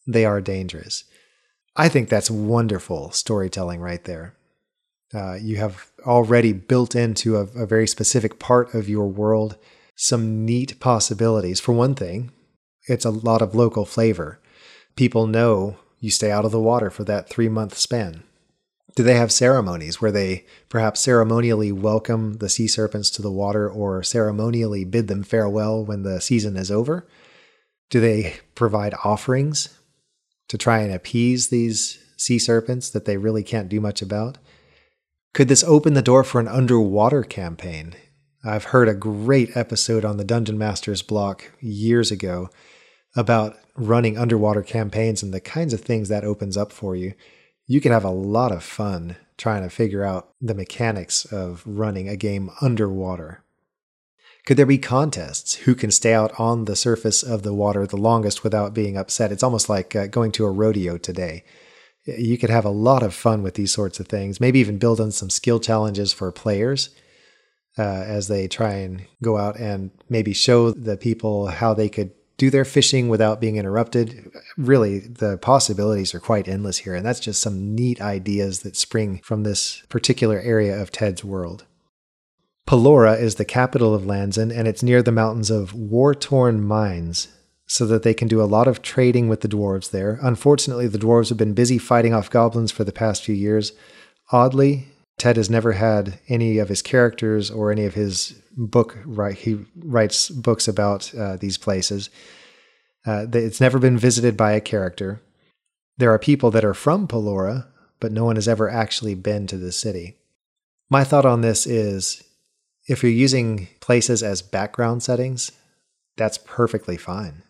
they 0.08 0.24
are 0.24 0.40
dangerous. 0.40 1.04
I 1.76 1.88
think 1.88 2.08
that's 2.08 2.30
wonderful 2.30 3.12
storytelling 3.12 3.80
right 3.80 4.02
there. 4.02 4.34
Uh, 5.14 5.34
you 5.34 5.56
have 5.56 5.90
already 6.06 6.52
built 6.52 6.94
into 6.94 7.36
a, 7.36 7.42
a 7.54 7.66
very 7.66 7.86
specific 7.86 8.38
part 8.38 8.74
of 8.74 8.88
your 8.88 9.06
world 9.06 9.56
some 9.94 10.44
neat 10.44 10.80
possibilities. 10.80 11.60
For 11.60 11.72
one 11.72 11.94
thing, 11.94 12.30
it's 12.88 13.04
a 13.04 13.10
lot 13.10 13.42
of 13.42 13.54
local 13.54 13.84
flavor. 13.84 14.40
People 14.96 15.26
know 15.26 15.76
you 16.00 16.10
stay 16.10 16.30
out 16.30 16.44
of 16.44 16.52
the 16.52 16.60
water 16.60 16.90
for 16.90 17.04
that 17.04 17.28
three 17.28 17.48
month 17.48 17.76
span. 17.76 18.22
Do 18.94 19.02
they 19.02 19.14
have 19.14 19.32
ceremonies 19.32 20.02
where 20.02 20.12
they 20.12 20.44
perhaps 20.68 21.00
ceremonially 21.00 21.72
welcome 21.72 22.34
the 22.34 22.48
sea 22.48 22.68
serpents 22.68 23.08
to 23.10 23.22
the 23.22 23.30
water 23.30 23.68
or 23.70 24.02
ceremonially 24.02 24.84
bid 24.84 25.08
them 25.08 25.22
farewell 25.22 25.84
when 25.84 26.02
the 26.02 26.20
season 26.20 26.56
is 26.56 26.70
over? 26.70 27.06
Do 27.88 28.00
they 28.00 28.36
provide 28.54 28.94
offerings 29.04 29.78
to 30.48 30.58
try 30.58 30.80
and 30.80 30.92
appease 30.92 31.48
these 31.48 31.98
sea 32.16 32.38
serpents 32.38 32.90
that 32.90 33.06
they 33.06 33.16
really 33.16 33.42
can't 33.42 33.68
do 33.68 33.80
much 33.80 34.02
about? 34.02 34.36
Could 35.34 35.48
this 35.48 35.64
open 35.64 35.94
the 35.94 36.02
door 36.02 36.24
for 36.24 36.40
an 36.40 36.48
underwater 36.48 37.22
campaign? 37.22 37.94
I've 38.44 38.64
heard 38.64 38.86
a 38.86 38.94
great 38.94 39.56
episode 39.56 40.04
on 40.04 40.18
the 40.18 40.24
Dungeon 40.24 40.58
Masters 40.58 41.00
block 41.00 41.50
years 41.58 42.10
ago 42.10 42.50
about 43.16 43.56
running 43.74 44.18
underwater 44.18 44.62
campaigns 44.62 45.22
and 45.22 45.32
the 45.32 45.40
kinds 45.40 45.72
of 45.72 45.80
things 45.80 46.10
that 46.10 46.24
opens 46.24 46.58
up 46.58 46.70
for 46.70 46.94
you. 46.94 47.14
You 47.66 47.80
can 47.80 47.92
have 47.92 48.04
a 48.04 48.10
lot 48.10 48.52
of 48.52 48.62
fun 48.62 49.16
trying 49.38 49.62
to 49.62 49.70
figure 49.70 50.04
out 50.04 50.34
the 50.38 50.54
mechanics 50.54 51.24
of 51.24 51.62
running 51.64 52.10
a 52.10 52.16
game 52.16 52.50
underwater. 52.60 53.42
Could 54.44 54.58
there 54.58 54.66
be 54.66 54.76
contests? 54.76 55.54
Who 55.54 55.74
can 55.74 55.90
stay 55.90 56.12
out 56.12 56.38
on 56.38 56.66
the 56.66 56.76
surface 56.76 57.22
of 57.22 57.42
the 57.42 57.54
water 57.54 57.86
the 57.86 57.96
longest 57.96 58.44
without 58.44 58.74
being 58.74 58.98
upset? 58.98 59.32
It's 59.32 59.42
almost 59.42 59.70
like 59.70 59.96
uh, 59.96 60.08
going 60.08 60.32
to 60.32 60.44
a 60.44 60.50
rodeo 60.50 60.98
today 60.98 61.44
you 62.04 62.38
could 62.38 62.50
have 62.50 62.64
a 62.64 62.70
lot 62.70 63.02
of 63.02 63.14
fun 63.14 63.42
with 63.42 63.54
these 63.54 63.72
sorts 63.72 64.00
of 64.00 64.08
things. 64.08 64.40
Maybe 64.40 64.58
even 64.58 64.78
build 64.78 65.00
on 65.00 65.12
some 65.12 65.30
skill 65.30 65.60
challenges 65.60 66.12
for 66.12 66.30
players 66.32 66.90
uh, 67.78 67.82
as 67.82 68.28
they 68.28 68.48
try 68.48 68.74
and 68.74 69.02
go 69.22 69.36
out 69.36 69.58
and 69.58 69.90
maybe 70.08 70.32
show 70.32 70.70
the 70.70 70.96
people 70.96 71.46
how 71.46 71.74
they 71.74 71.88
could 71.88 72.10
do 72.36 72.50
their 72.50 72.64
fishing 72.64 73.08
without 73.08 73.40
being 73.40 73.56
interrupted. 73.56 74.30
Really, 74.56 74.98
the 74.98 75.38
possibilities 75.38 76.14
are 76.14 76.20
quite 76.20 76.48
endless 76.48 76.78
here. 76.78 76.94
And 76.94 77.06
that's 77.06 77.20
just 77.20 77.40
some 77.40 77.74
neat 77.74 78.00
ideas 78.00 78.60
that 78.60 78.76
spring 78.76 79.20
from 79.22 79.44
this 79.44 79.82
particular 79.88 80.40
area 80.40 80.80
of 80.80 80.90
Ted's 80.90 81.22
world. 81.22 81.66
Pelora 82.66 83.20
is 83.20 83.36
the 83.36 83.44
capital 83.44 83.94
of 83.94 84.02
Lanzan, 84.02 84.56
and 84.56 84.66
it's 84.66 84.82
near 84.82 85.02
the 85.02 85.12
mountains 85.12 85.50
of 85.50 85.74
War 85.74 86.14
Torn 86.14 86.62
Mines, 86.62 87.28
so 87.66 87.86
that 87.86 88.02
they 88.02 88.14
can 88.14 88.28
do 88.28 88.42
a 88.42 88.44
lot 88.44 88.68
of 88.68 88.82
trading 88.82 89.28
with 89.28 89.40
the 89.40 89.48
dwarves 89.48 89.90
there. 89.90 90.18
Unfortunately, 90.22 90.86
the 90.86 90.98
dwarves 90.98 91.28
have 91.28 91.38
been 91.38 91.54
busy 91.54 91.78
fighting 91.78 92.12
off 92.12 92.30
goblins 92.30 92.70
for 92.70 92.84
the 92.84 92.92
past 92.92 93.24
few 93.24 93.34
years. 93.34 93.72
Oddly, 94.30 94.88
Ted 95.18 95.36
has 95.36 95.48
never 95.48 95.72
had 95.72 96.18
any 96.28 96.58
of 96.58 96.68
his 96.68 96.82
characters 96.82 97.50
or 97.50 97.70
any 97.70 97.84
of 97.84 97.94
his 97.94 98.34
book 98.56 98.98
right 99.04 99.36
he 99.36 99.64
writes 99.76 100.28
books 100.28 100.68
about 100.68 101.14
uh, 101.14 101.36
these 101.36 101.56
places. 101.56 102.10
Uh, 103.06 103.26
it's 103.32 103.60
never 103.60 103.78
been 103.78 103.98
visited 103.98 104.36
by 104.36 104.52
a 104.52 104.60
character. 104.60 105.20
There 105.98 106.12
are 106.12 106.18
people 106.18 106.50
that 106.50 106.64
are 106.64 106.74
from 106.74 107.06
Pelora, 107.06 107.66
but 108.00 108.12
no 108.12 108.24
one 108.24 108.36
has 108.36 108.48
ever 108.48 108.68
actually 108.68 109.14
been 109.14 109.46
to 109.46 109.56
the 109.56 109.72
city. 109.72 110.16
My 110.90 111.04
thought 111.04 111.24
on 111.24 111.40
this 111.40 111.66
is 111.66 112.22
if 112.88 113.02
you're 113.02 113.12
using 113.12 113.68
places 113.80 114.22
as 114.22 114.42
background 114.42 115.02
settings, 115.02 115.52
that's 116.16 116.38
perfectly 116.38 116.96
fine. 116.96 117.42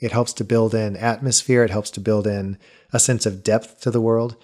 It 0.00 0.12
helps 0.12 0.32
to 0.34 0.44
build 0.44 0.74
in 0.74 0.96
atmosphere, 0.96 1.64
it 1.64 1.70
helps 1.70 1.90
to 1.92 2.00
build 2.00 2.26
in 2.26 2.58
a 2.92 3.00
sense 3.00 3.26
of 3.26 3.42
depth 3.42 3.80
to 3.82 3.90
the 3.90 4.00
world. 4.00 4.36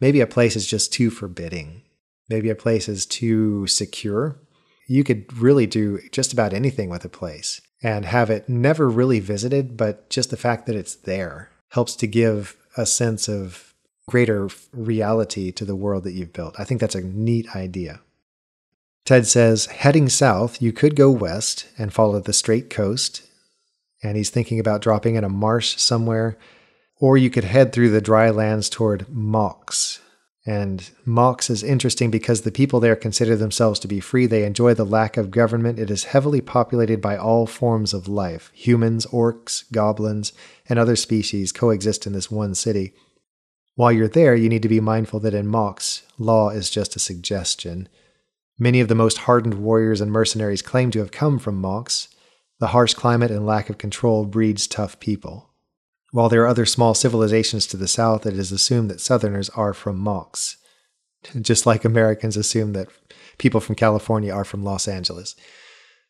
Maybe 0.00 0.20
a 0.20 0.26
place 0.26 0.56
is 0.56 0.66
just 0.66 0.92
too 0.92 1.10
forbidding. 1.10 1.82
Maybe 2.28 2.50
a 2.50 2.56
place 2.56 2.88
is 2.88 3.06
too 3.06 3.66
secure. 3.66 4.38
You 4.88 5.04
could 5.04 5.32
really 5.36 5.66
do 5.66 6.00
just 6.10 6.32
about 6.32 6.52
anything 6.52 6.90
with 6.90 7.04
a 7.04 7.08
place 7.08 7.60
and 7.82 8.04
have 8.04 8.30
it 8.30 8.48
never 8.48 8.88
really 8.88 9.20
visited, 9.20 9.76
but 9.76 10.10
just 10.10 10.30
the 10.30 10.36
fact 10.36 10.66
that 10.66 10.76
it's 10.76 10.94
there 10.94 11.50
helps 11.70 11.94
to 11.96 12.06
give 12.06 12.56
a 12.76 12.86
sense 12.86 13.28
of 13.28 13.74
greater 14.08 14.48
reality 14.72 15.50
to 15.52 15.64
the 15.64 15.76
world 15.76 16.04
that 16.04 16.12
you've 16.12 16.32
built. 16.32 16.54
I 16.58 16.64
think 16.64 16.80
that's 16.80 16.94
a 16.94 17.00
neat 17.00 17.54
idea. 17.54 18.00
Ted 19.04 19.26
says, 19.26 19.66
heading 19.66 20.08
south, 20.08 20.60
you 20.60 20.72
could 20.72 20.96
go 20.96 21.10
west 21.10 21.66
and 21.78 21.92
follow 21.92 22.18
the 22.18 22.32
straight 22.32 22.70
coast. 22.70 23.22
And 24.02 24.16
he's 24.16 24.30
thinking 24.30 24.60
about 24.60 24.82
dropping 24.82 25.14
in 25.14 25.24
a 25.24 25.28
marsh 25.28 25.76
somewhere. 25.76 26.38
Or 26.98 27.16
you 27.16 27.30
could 27.30 27.44
head 27.44 27.72
through 27.72 27.90
the 27.90 28.00
dry 28.00 28.30
lands 28.30 28.68
toward 28.68 29.08
Mox. 29.08 30.00
And 30.46 30.88
Mox 31.04 31.50
is 31.50 31.64
interesting 31.64 32.10
because 32.10 32.42
the 32.42 32.52
people 32.52 32.78
there 32.78 32.94
consider 32.94 33.34
themselves 33.34 33.80
to 33.80 33.88
be 33.88 33.98
free. 33.98 34.26
They 34.26 34.44
enjoy 34.44 34.74
the 34.74 34.84
lack 34.84 35.16
of 35.16 35.32
government. 35.32 35.80
It 35.80 35.90
is 35.90 36.04
heavily 36.04 36.40
populated 36.40 37.00
by 37.00 37.16
all 37.16 37.46
forms 37.46 37.92
of 37.92 38.06
life. 38.06 38.52
Humans, 38.54 39.06
orcs, 39.06 39.64
goblins, 39.72 40.32
and 40.68 40.78
other 40.78 40.94
species 40.94 41.50
coexist 41.50 42.06
in 42.06 42.12
this 42.12 42.30
one 42.30 42.54
city. 42.54 42.94
While 43.74 43.90
you're 43.90 44.08
there, 44.08 44.36
you 44.36 44.48
need 44.48 44.62
to 44.62 44.68
be 44.68 44.80
mindful 44.80 45.18
that 45.20 45.34
in 45.34 45.48
Mox, 45.48 46.02
law 46.16 46.50
is 46.50 46.70
just 46.70 46.94
a 46.94 47.00
suggestion. 47.00 47.88
Many 48.56 48.80
of 48.80 48.86
the 48.88 48.94
most 48.94 49.18
hardened 49.18 49.54
warriors 49.54 50.00
and 50.00 50.12
mercenaries 50.12 50.62
claim 50.62 50.92
to 50.92 51.00
have 51.00 51.10
come 51.10 51.40
from 51.40 51.60
Mox. 51.60 52.08
The 52.58 52.68
harsh 52.68 52.94
climate 52.94 53.30
and 53.30 53.46
lack 53.46 53.68
of 53.68 53.78
control 53.78 54.24
breeds 54.24 54.66
tough 54.66 54.98
people. 55.00 55.50
While 56.12 56.28
there 56.28 56.42
are 56.42 56.48
other 56.48 56.66
small 56.66 56.94
civilizations 56.94 57.66
to 57.68 57.76
the 57.76 57.88
south, 57.88 58.26
it 58.26 58.38
is 58.38 58.52
assumed 58.52 58.90
that 58.90 59.00
Southerners 59.00 59.50
are 59.50 59.74
from 59.74 59.98
Mox, 59.98 60.56
just 61.40 61.66
like 61.66 61.84
Americans 61.84 62.36
assume 62.36 62.72
that 62.72 62.88
people 63.38 63.60
from 63.60 63.74
California 63.74 64.32
are 64.32 64.44
from 64.44 64.64
Los 64.64 64.88
Angeles. 64.88 65.34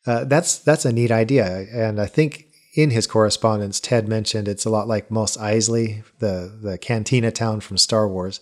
Uh, 0.07 0.25
that's 0.25 0.59
that's 0.59 0.85
a 0.85 0.93
neat 0.93 1.11
idea, 1.11 1.67
and 1.73 2.01
I 2.01 2.07
think 2.07 2.47
in 2.77 2.91
his 2.91 3.09
correspondence, 3.09 3.81
Ted 3.81 4.07
mentioned 4.07 4.47
it's 4.47 4.65
a 4.65 4.71
lot 4.71 4.87
like 4.87 5.11
Mos 5.11 5.37
Eisley, 5.37 6.05
the 6.21 6.57
the 6.63 6.79
cantina 6.79 7.33
town 7.33 7.61
from 7.61 7.79
Star 7.79 8.07
Wars. 8.07 8.41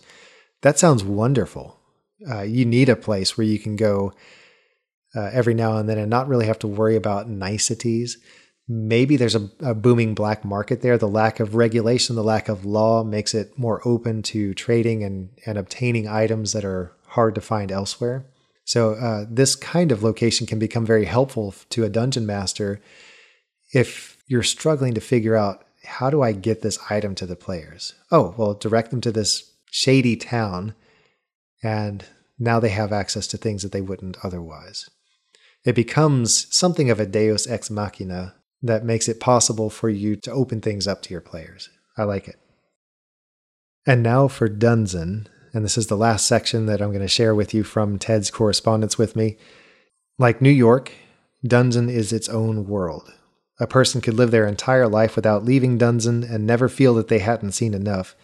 That 0.61 0.77
sounds 0.77 1.03
wonderful 1.03 1.79
uh, 2.29 2.41
you 2.41 2.65
need 2.65 2.89
a 2.89 2.95
place 2.95 3.37
where 3.37 3.45
you 3.45 3.59
can 3.59 3.75
go 3.75 4.13
uh, 5.15 5.29
every 5.31 5.53
now 5.53 5.77
and 5.77 5.87
then 5.87 5.97
and 5.97 6.09
not 6.09 6.27
really 6.27 6.45
have 6.45 6.59
to 6.59 6.67
worry 6.67 6.95
about 6.95 7.29
niceties. 7.29 8.17
Maybe 8.67 9.15
there's 9.15 9.35
a, 9.35 9.49
a, 9.59 9.75
booming 9.75 10.15
black 10.15 10.43
market 10.43 10.81
there. 10.81 10.97
The 10.97 11.07
lack 11.07 11.39
of 11.39 11.55
regulation, 11.55 12.15
the 12.15 12.23
lack 12.23 12.49
of 12.49 12.65
law 12.65 13.03
makes 13.03 13.33
it 13.33 13.57
more 13.57 13.81
open 13.87 14.23
to 14.23 14.53
trading 14.55 15.03
and, 15.03 15.29
and 15.45 15.57
obtaining 15.57 16.07
items 16.07 16.53
that 16.53 16.65
are 16.65 16.91
hard 17.07 17.35
to 17.35 17.41
find 17.41 17.71
elsewhere. 17.71 18.25
So, 18.63 18.93
uh, 18.93 19.25
this 19.29 19.55
kind 19.55 19.91
of 19.91 20.01
location 20.01 20.47
can 20.47 20.57
become 20.57 20.85
very 20.85 21.05
helpful 21.05 21.53
to 21.69 21.83
a 21.83 21.89
dungeon 21.89 22.25
master 22.25 22.81
if 23.71 24.17
you're 24.27 24.41
struggling 24.41 24.95
to 24.95 25.01
figure 25.01 25.35
out 25.35 25.63
how 25.83 26.09
do 26.09 26.23
I 26.23 26.31
get 26.31 26.61
this 26.61 26.79
item 26.89 27.13
to 27.15 27.27
the 27.27 27.35
players? 27.35 27.93
Oh, 28.11 28.33
well, 28.37 28.55
direct 28.55 28.89
them 28.89 29.01
to 29.01 29.11
this 29.11 29.51
shady 29.69 30.15
town 30.15 30.73
and 31.61 32.05
now 32.39 32.59
they 32.59 32.69
have 32.69 32.91
access 32.91 33.27
to 33.27 33.37
things 33.37 33.63
that 33.63 33.71
they 33.71 33.81
wouldn't 33.81 34.17
otherwise. 34.23 34.89
It 35.65 35.73
becomes 35.73 36.47
something 36.55 36.91
of 36.91 36.99
a 36.99 37.07
deus 37.07 37.47
ex 37.47 37.69
machina 37.71 38.35
that 38.61 38.85
makes 38.85 39.09
it 39.09 39.19
possible 39.19 39.69
for 39.69 39.89
you 39.89 40.15
to 40.15 40.31
open 40.31 40.61
things 40.61 40.87
up 40.87 41.01
to 41.03 41.11
your 41.11 41.21
players. 41.21 41.69
I 41.97 42.03
like 42.03 42.27
it. 42.27 42.37
And 43.85 44.01
now 44.01 44.27
for 44.27 44.47
Dunzen, 44.47 45.27
and 45.53 45.65
this 45.65 45.77
is 45.77 45.87
the 45.87 45.97
last 45.97 46.27
section 46.27 46.65
that 46.67 46.81
I'm 46.81 46.89
going 46.89 47.01
to 47.01 47.07
share 47.07 47.33
with 47.33 47.53
you 47.53 47.63
from 47.63 47.97
Ted's 47.97 48.31
correspondence 48.31 48.97
with 48.97 49.15
me. 49.15 49.37
Like 50.17 50.41
New 50.41 50.49
York, 50.49 50.91
Dunzen 51.45 51.89
is 51.89 52.13
its 52.13 52.29
own 52.29 52.67
world. 52.67 53.13
A 53.59 53.67
person 53.67 54.01
could 54.01 54.15
live 54.15 54.31
their 54.31 54.47
entire 54.47 54.87
life 54.87 55.15
without 55.15 55.45
leaving 55.45 55.77
Dunzen 55.77 56.29
and 56.29 56.45
never 56.45 56.67
feel 56.67 56.93
that 56.95 57.07
they 57.07 57.19
hadn't 57.19 57.53
seen 57.53 57.73
enough. 57.73 58.15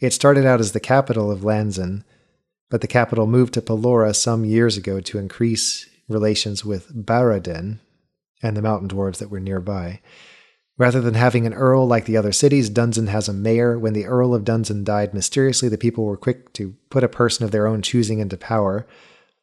It 0.00 0.12
started 0.12 0.46
out 0.46 0.60
as 0.60 0.72
the 0.72 0.80
capital 0.80 1.30
of 1.30 1.40
Lanzan, 1.40 2.02
but 2.70 2.80
the 2.80 2.86
capital 2.86 3.26
moved 3.26 3.54
to 3.54 3.62
Pelora 3.62 4.14
some 4.16 4.44
years 4.44 4.76
ago 4.76 5.00
to 5.00 5.18
increase 5.18 5.89
relations 6.10 6.64
with 6.64 6.94
Baradin 6.94 7.78
and 8.42 8.56
the 8.56 8.62
mountain 8.62 8.88
dwarves 8.88 9.18
that 9.18 9.30
were 9.30 9.40
nearby. 9.40 10.00
Rather 10.80 11.02
than 11.02 11.12
having 11.12 11.46
an 11.46 11.52
earl 11.52 11.86
like 11.86 12.06
the 12.06 12.16
other 12.16 12.32
cities, 12.32 12.70
Dunzen 12.70 13.08
has 13.08 13.28
a 13.28 13.34
mayor. 13.34 13.78
When 13.78 13.92
the 13.92 14.06
Earl 14.06 14.34
of 14.34 14.44
Dunzen 14.44 14.82
died 14.82 15.12
mysteriously, 15.12 15.68
the 15.68 15.76
people 15.76 16.06
were 16.06 16.16
quick 16.16 16.54
to 16.54 16.74
put 16.88 17.04
a 17.04 17.08
person 17.08 17.44
of 17.44 17.50
their 17.50 17.66
own 17.66 17.82
choosing 17.82 18.18
into 18.18 18.38
power. 18.38 18.86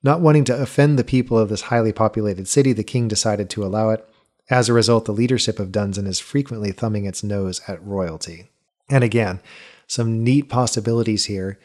Not 0.02 0.20
wanting 0.20 0.46
to 0.46 0.60
offend 0.60 0.98
the 0.98 1.04
people 1.04 1.38
of 1.38 1.50
this 1.50 1.62
highly 1.62 1.94
populated 1.94 2.48
city, 2.48 2.74
the 2.74 2.84
king 2.84 3.08
decided 3.08 3.52
to 3.52 3.64
allow 3.64 3.92
it. 3.92 4.08
As 4.50 4.68
a 4.68 4.74
result, 4.74 5.06
the 5.06 5.12
leadership 5.12 5.60
of 5.60 5.72
Dunzen 5.72 6.08
is 6.08 6.20
frequently 6.20 6.72
thumbing 6.72 7.06
its 7.06 7.24
nose 7.24 7.62
at 7.68 7.86
royalty. 7.86 8.50
And 8.90 9.04
again, 9.04 9.40
some 9.86 10.24
neat 10.24 10.50
possibilities 10.50 11.26
here. 11.26 11.60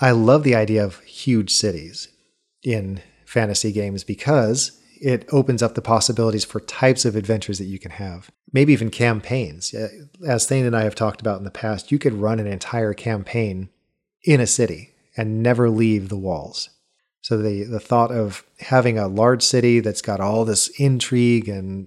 I 0.00 0.12
love 0.12 0.44
the 0.44 0.54
idea 0.54 0.84
of 0.84 1.00
huge 1.00 1.50
cities 1.50 2.06
in 2.62 3.02
fantasy 3.30 3.70
games 3.70 4.02
because 4.02 4.72
it 5.00 5.24
opens 5.32 5.62
up 5.62 5.74
the 5.74 5.80
possibilities 5.80 6.44
for 6.44 6.60
types 6.60 7.04
of 7.04 7.14
adventures 7.14 7.58
that 7.58 7.66
you 7.66 7.78
can 7.78 7.92
have. 7.92 8.28
Maybe 8.52 8.72
even 8.72 8.90
campaigns. 8.90 9.72
Uh, 9.72 9.88
as 10.26 10.46
Thane 10.46 10.66
and 10.66 10.76
I 10.76 10.82
have 10.82 10.96
talked 10.96 11.20
about 11.20 11.38
in 11.38 11.44
the 11.44 11.50
past, 11.50 11.92
you 11.92 11.98
could 11.98 12.12
run 12.12 12.40
an 12.40 12.48
entire 12.48 12.92
campaign 12.92 13.70
in 14.24 14.40
a 14.40 14.46
city 14.46 14.90
and 15.16 15.42
never 15.42 15.70
leave 15.70 16.08
the 16.08 16.18
walls. 16.18 16.70
So 17.22 17.38
the 17.38 17.64
the 17.64 17.80
thought 17.80 18.10
of 18.10 18.44
having 18.58 18.98
a 18.98 19.06
large 19.06 19.42
city 19.42 19.78
that's 19.80 20.02
got 20.02 20.20
all 20.20 20.44
this 20.44 20.68
intrigue 20.80 21.48
and 21.48 21.86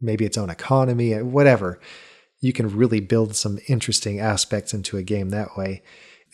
maybe 0.00 0.24
its 0.24 0.38
own 0.38 0.50
economy, 0.50 1.20
whatever, 1.22 1.80
you 2.40 2.52
can 2.52 2.76
really 2.76 3.00
build 3.00 3.34
some 3.34 3.58
interesting 3.66 4.20
aspects 4.20 4.72
into 4.72 4.96
a 4.96 5.02
game 5.02 5.30
that 5.30 5.56
way. 5.56 5.82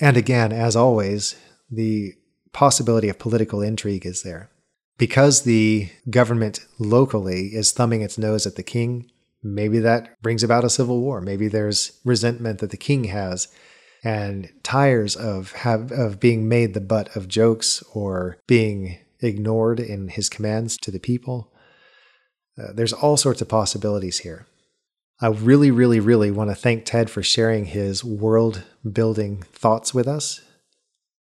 And 0.00 0.16
again, 0.16 0.52
as 0.52 0.76
always, 0.76 1.36
the 1.70 2.14
possibility 2.52 3.08
of 3.08 3.18
political 3.18 3.62
intrigue 3.62 4.06
is 4.06 4.22
there. 4.22 4.50
Because 4.98 5.42
the 5.42 5.88
government 6.10 6.60
locally 6.78 7.54
is 7.54 7.72
thumbing 7.72 8.02
its 8.02 8.18
nose 8.18 8.46
at 8.46 8.56
the 8.56 8.62
king, 8.62 9.10
maybe 9.42 9.78
that 9.78 10.20
brings 10.20 10.42
about 10.42 10.64
a 10.64 10.70
civil 10.70 11.00
war. 11.00 11.20
Maybe 11.20 11.48
there's 11.48 11.98
resentment 12.04 12.58
that 12.58 12.70
the 12.70 12.76
king 12.76 13.04
has 13.04 13.48
and 14.02 14.50
tires 14.62 15.16
of 15.16 15.52
have 15.52 15.92
of 15.92 16.20
being 16.20 16.48
made 16.48 16.74
the 16.74 16.80
butt 16.80 17.14
of 17.16 17.28
jokes 17.28 17.82
or 17.94 18.38
being 18.46 18.98
ignored 19.20 19.80
in 19.80 20.08
his 20.08 20.28
commands 20.28 20.76
to 20.78 20.90
the 20.90 20.98
people. 20.98 21.52
Uh, 22.58 22.72
there's 22.74 22.92
all 22.92 23.16
sorts 23.16 23.40
of 23.40 23.48
possibilities 23.48 24.20
here. 24.20 24.46
I 25.20 25.28
really, 25.28 25.70
really, 25.70 26.00
really 26.00 26.30
want 26.30 26.50
to 26.50 26.54
thank 26.54 26.84
Ted 26.84 27.10
for 27.10 27.22
sharing 27.22 27.66
his 27.66 28.02
world 28.02 28.64
building 28.90 29.42
thoughts 29.52 29.92
with 29.92 30.08
us. 30.08 30.40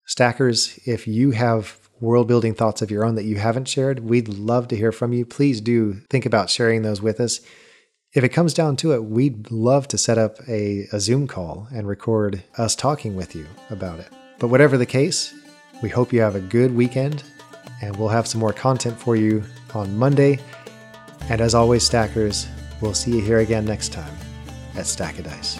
Stackers, 0.07 0.79
if 0.85 1.07
you 1.07 1.31
have 1.33 1.79
world 2.01 2.27
building 2.29 2.55
thoughts 2.55 2.83
of 2.83 2.91
your 2.91 3.05
own 3.05 3.15
that 3.15 3.25
you 3.25 3.37
haven't 3.37 3.69
shared, 3.69 4.01
we'd 4.01 4.29
love 4.29 4.69
to 4.69 4.77
hear 4.77 4.93
from 4.93 5.13
you. 5.13 5.25
Please 5.25 5.61
do 5.61 5.95
think 6.11 6.27
about 6.27 6.51
sharing 6.51 6.83
those 6.83 7.01
with 7.01 7.21
us. 7.21 7.41
If 8.13 8.25
it 8.25 8.31
comes 8.31 8.53
down 8.53 8.77
to 8.79 8.93
it, 8.93 9.05
we'd 9.05 9.51
love 9.51 9.89
to 9.89 9.99
set 9.99 10.19
up 10.19 10.37
a, 10.49 10.87
a 10.93 11.01
Zoom 11.01 11.27
call 11.27 11.69
and 11.73 11.87
record 11.87 12.43
us 12.59 12.75
talking 12.75 13.17
with 13.17 13.35
you 13.35 13.47
about 13.71 14.01
it. 14.01 14.09
But 14.39 14.49
whatever 14.49 14.77
the 14.77 14.87
case, 14.87 15.33
we 15.83 15.89
hope 15.89 16.13
you 16.13 16.21
have 16.21 16.35
a 16.35 16.41
good 16.41 16.75
weekend, 16.75 17.23
and 17.81 17.97
we'll 17.97 18.09
have 18.09 18.27
some 18.27 18.41
more 18.41 18.53
content 18.53 18.99
for 18.99 19.17
you 19.17 19.43
on 19.75 19.97
Monday. 19.97 20.39
And 21.31 21.41
as 21.41 21.55
always, 21.55 21.85
Stackers, 21.85 22.49
We'll 22.83 22.95
see 22.95 23.13
you 23.13 23.21
here 23.21 23.39
again 23.39 23.65
next 23.65 23.93
time 23.93 24.13
at 24.75 24.87
Stack 24.87 25.21
of 25.21 25.25
Dice. 25.25 25.59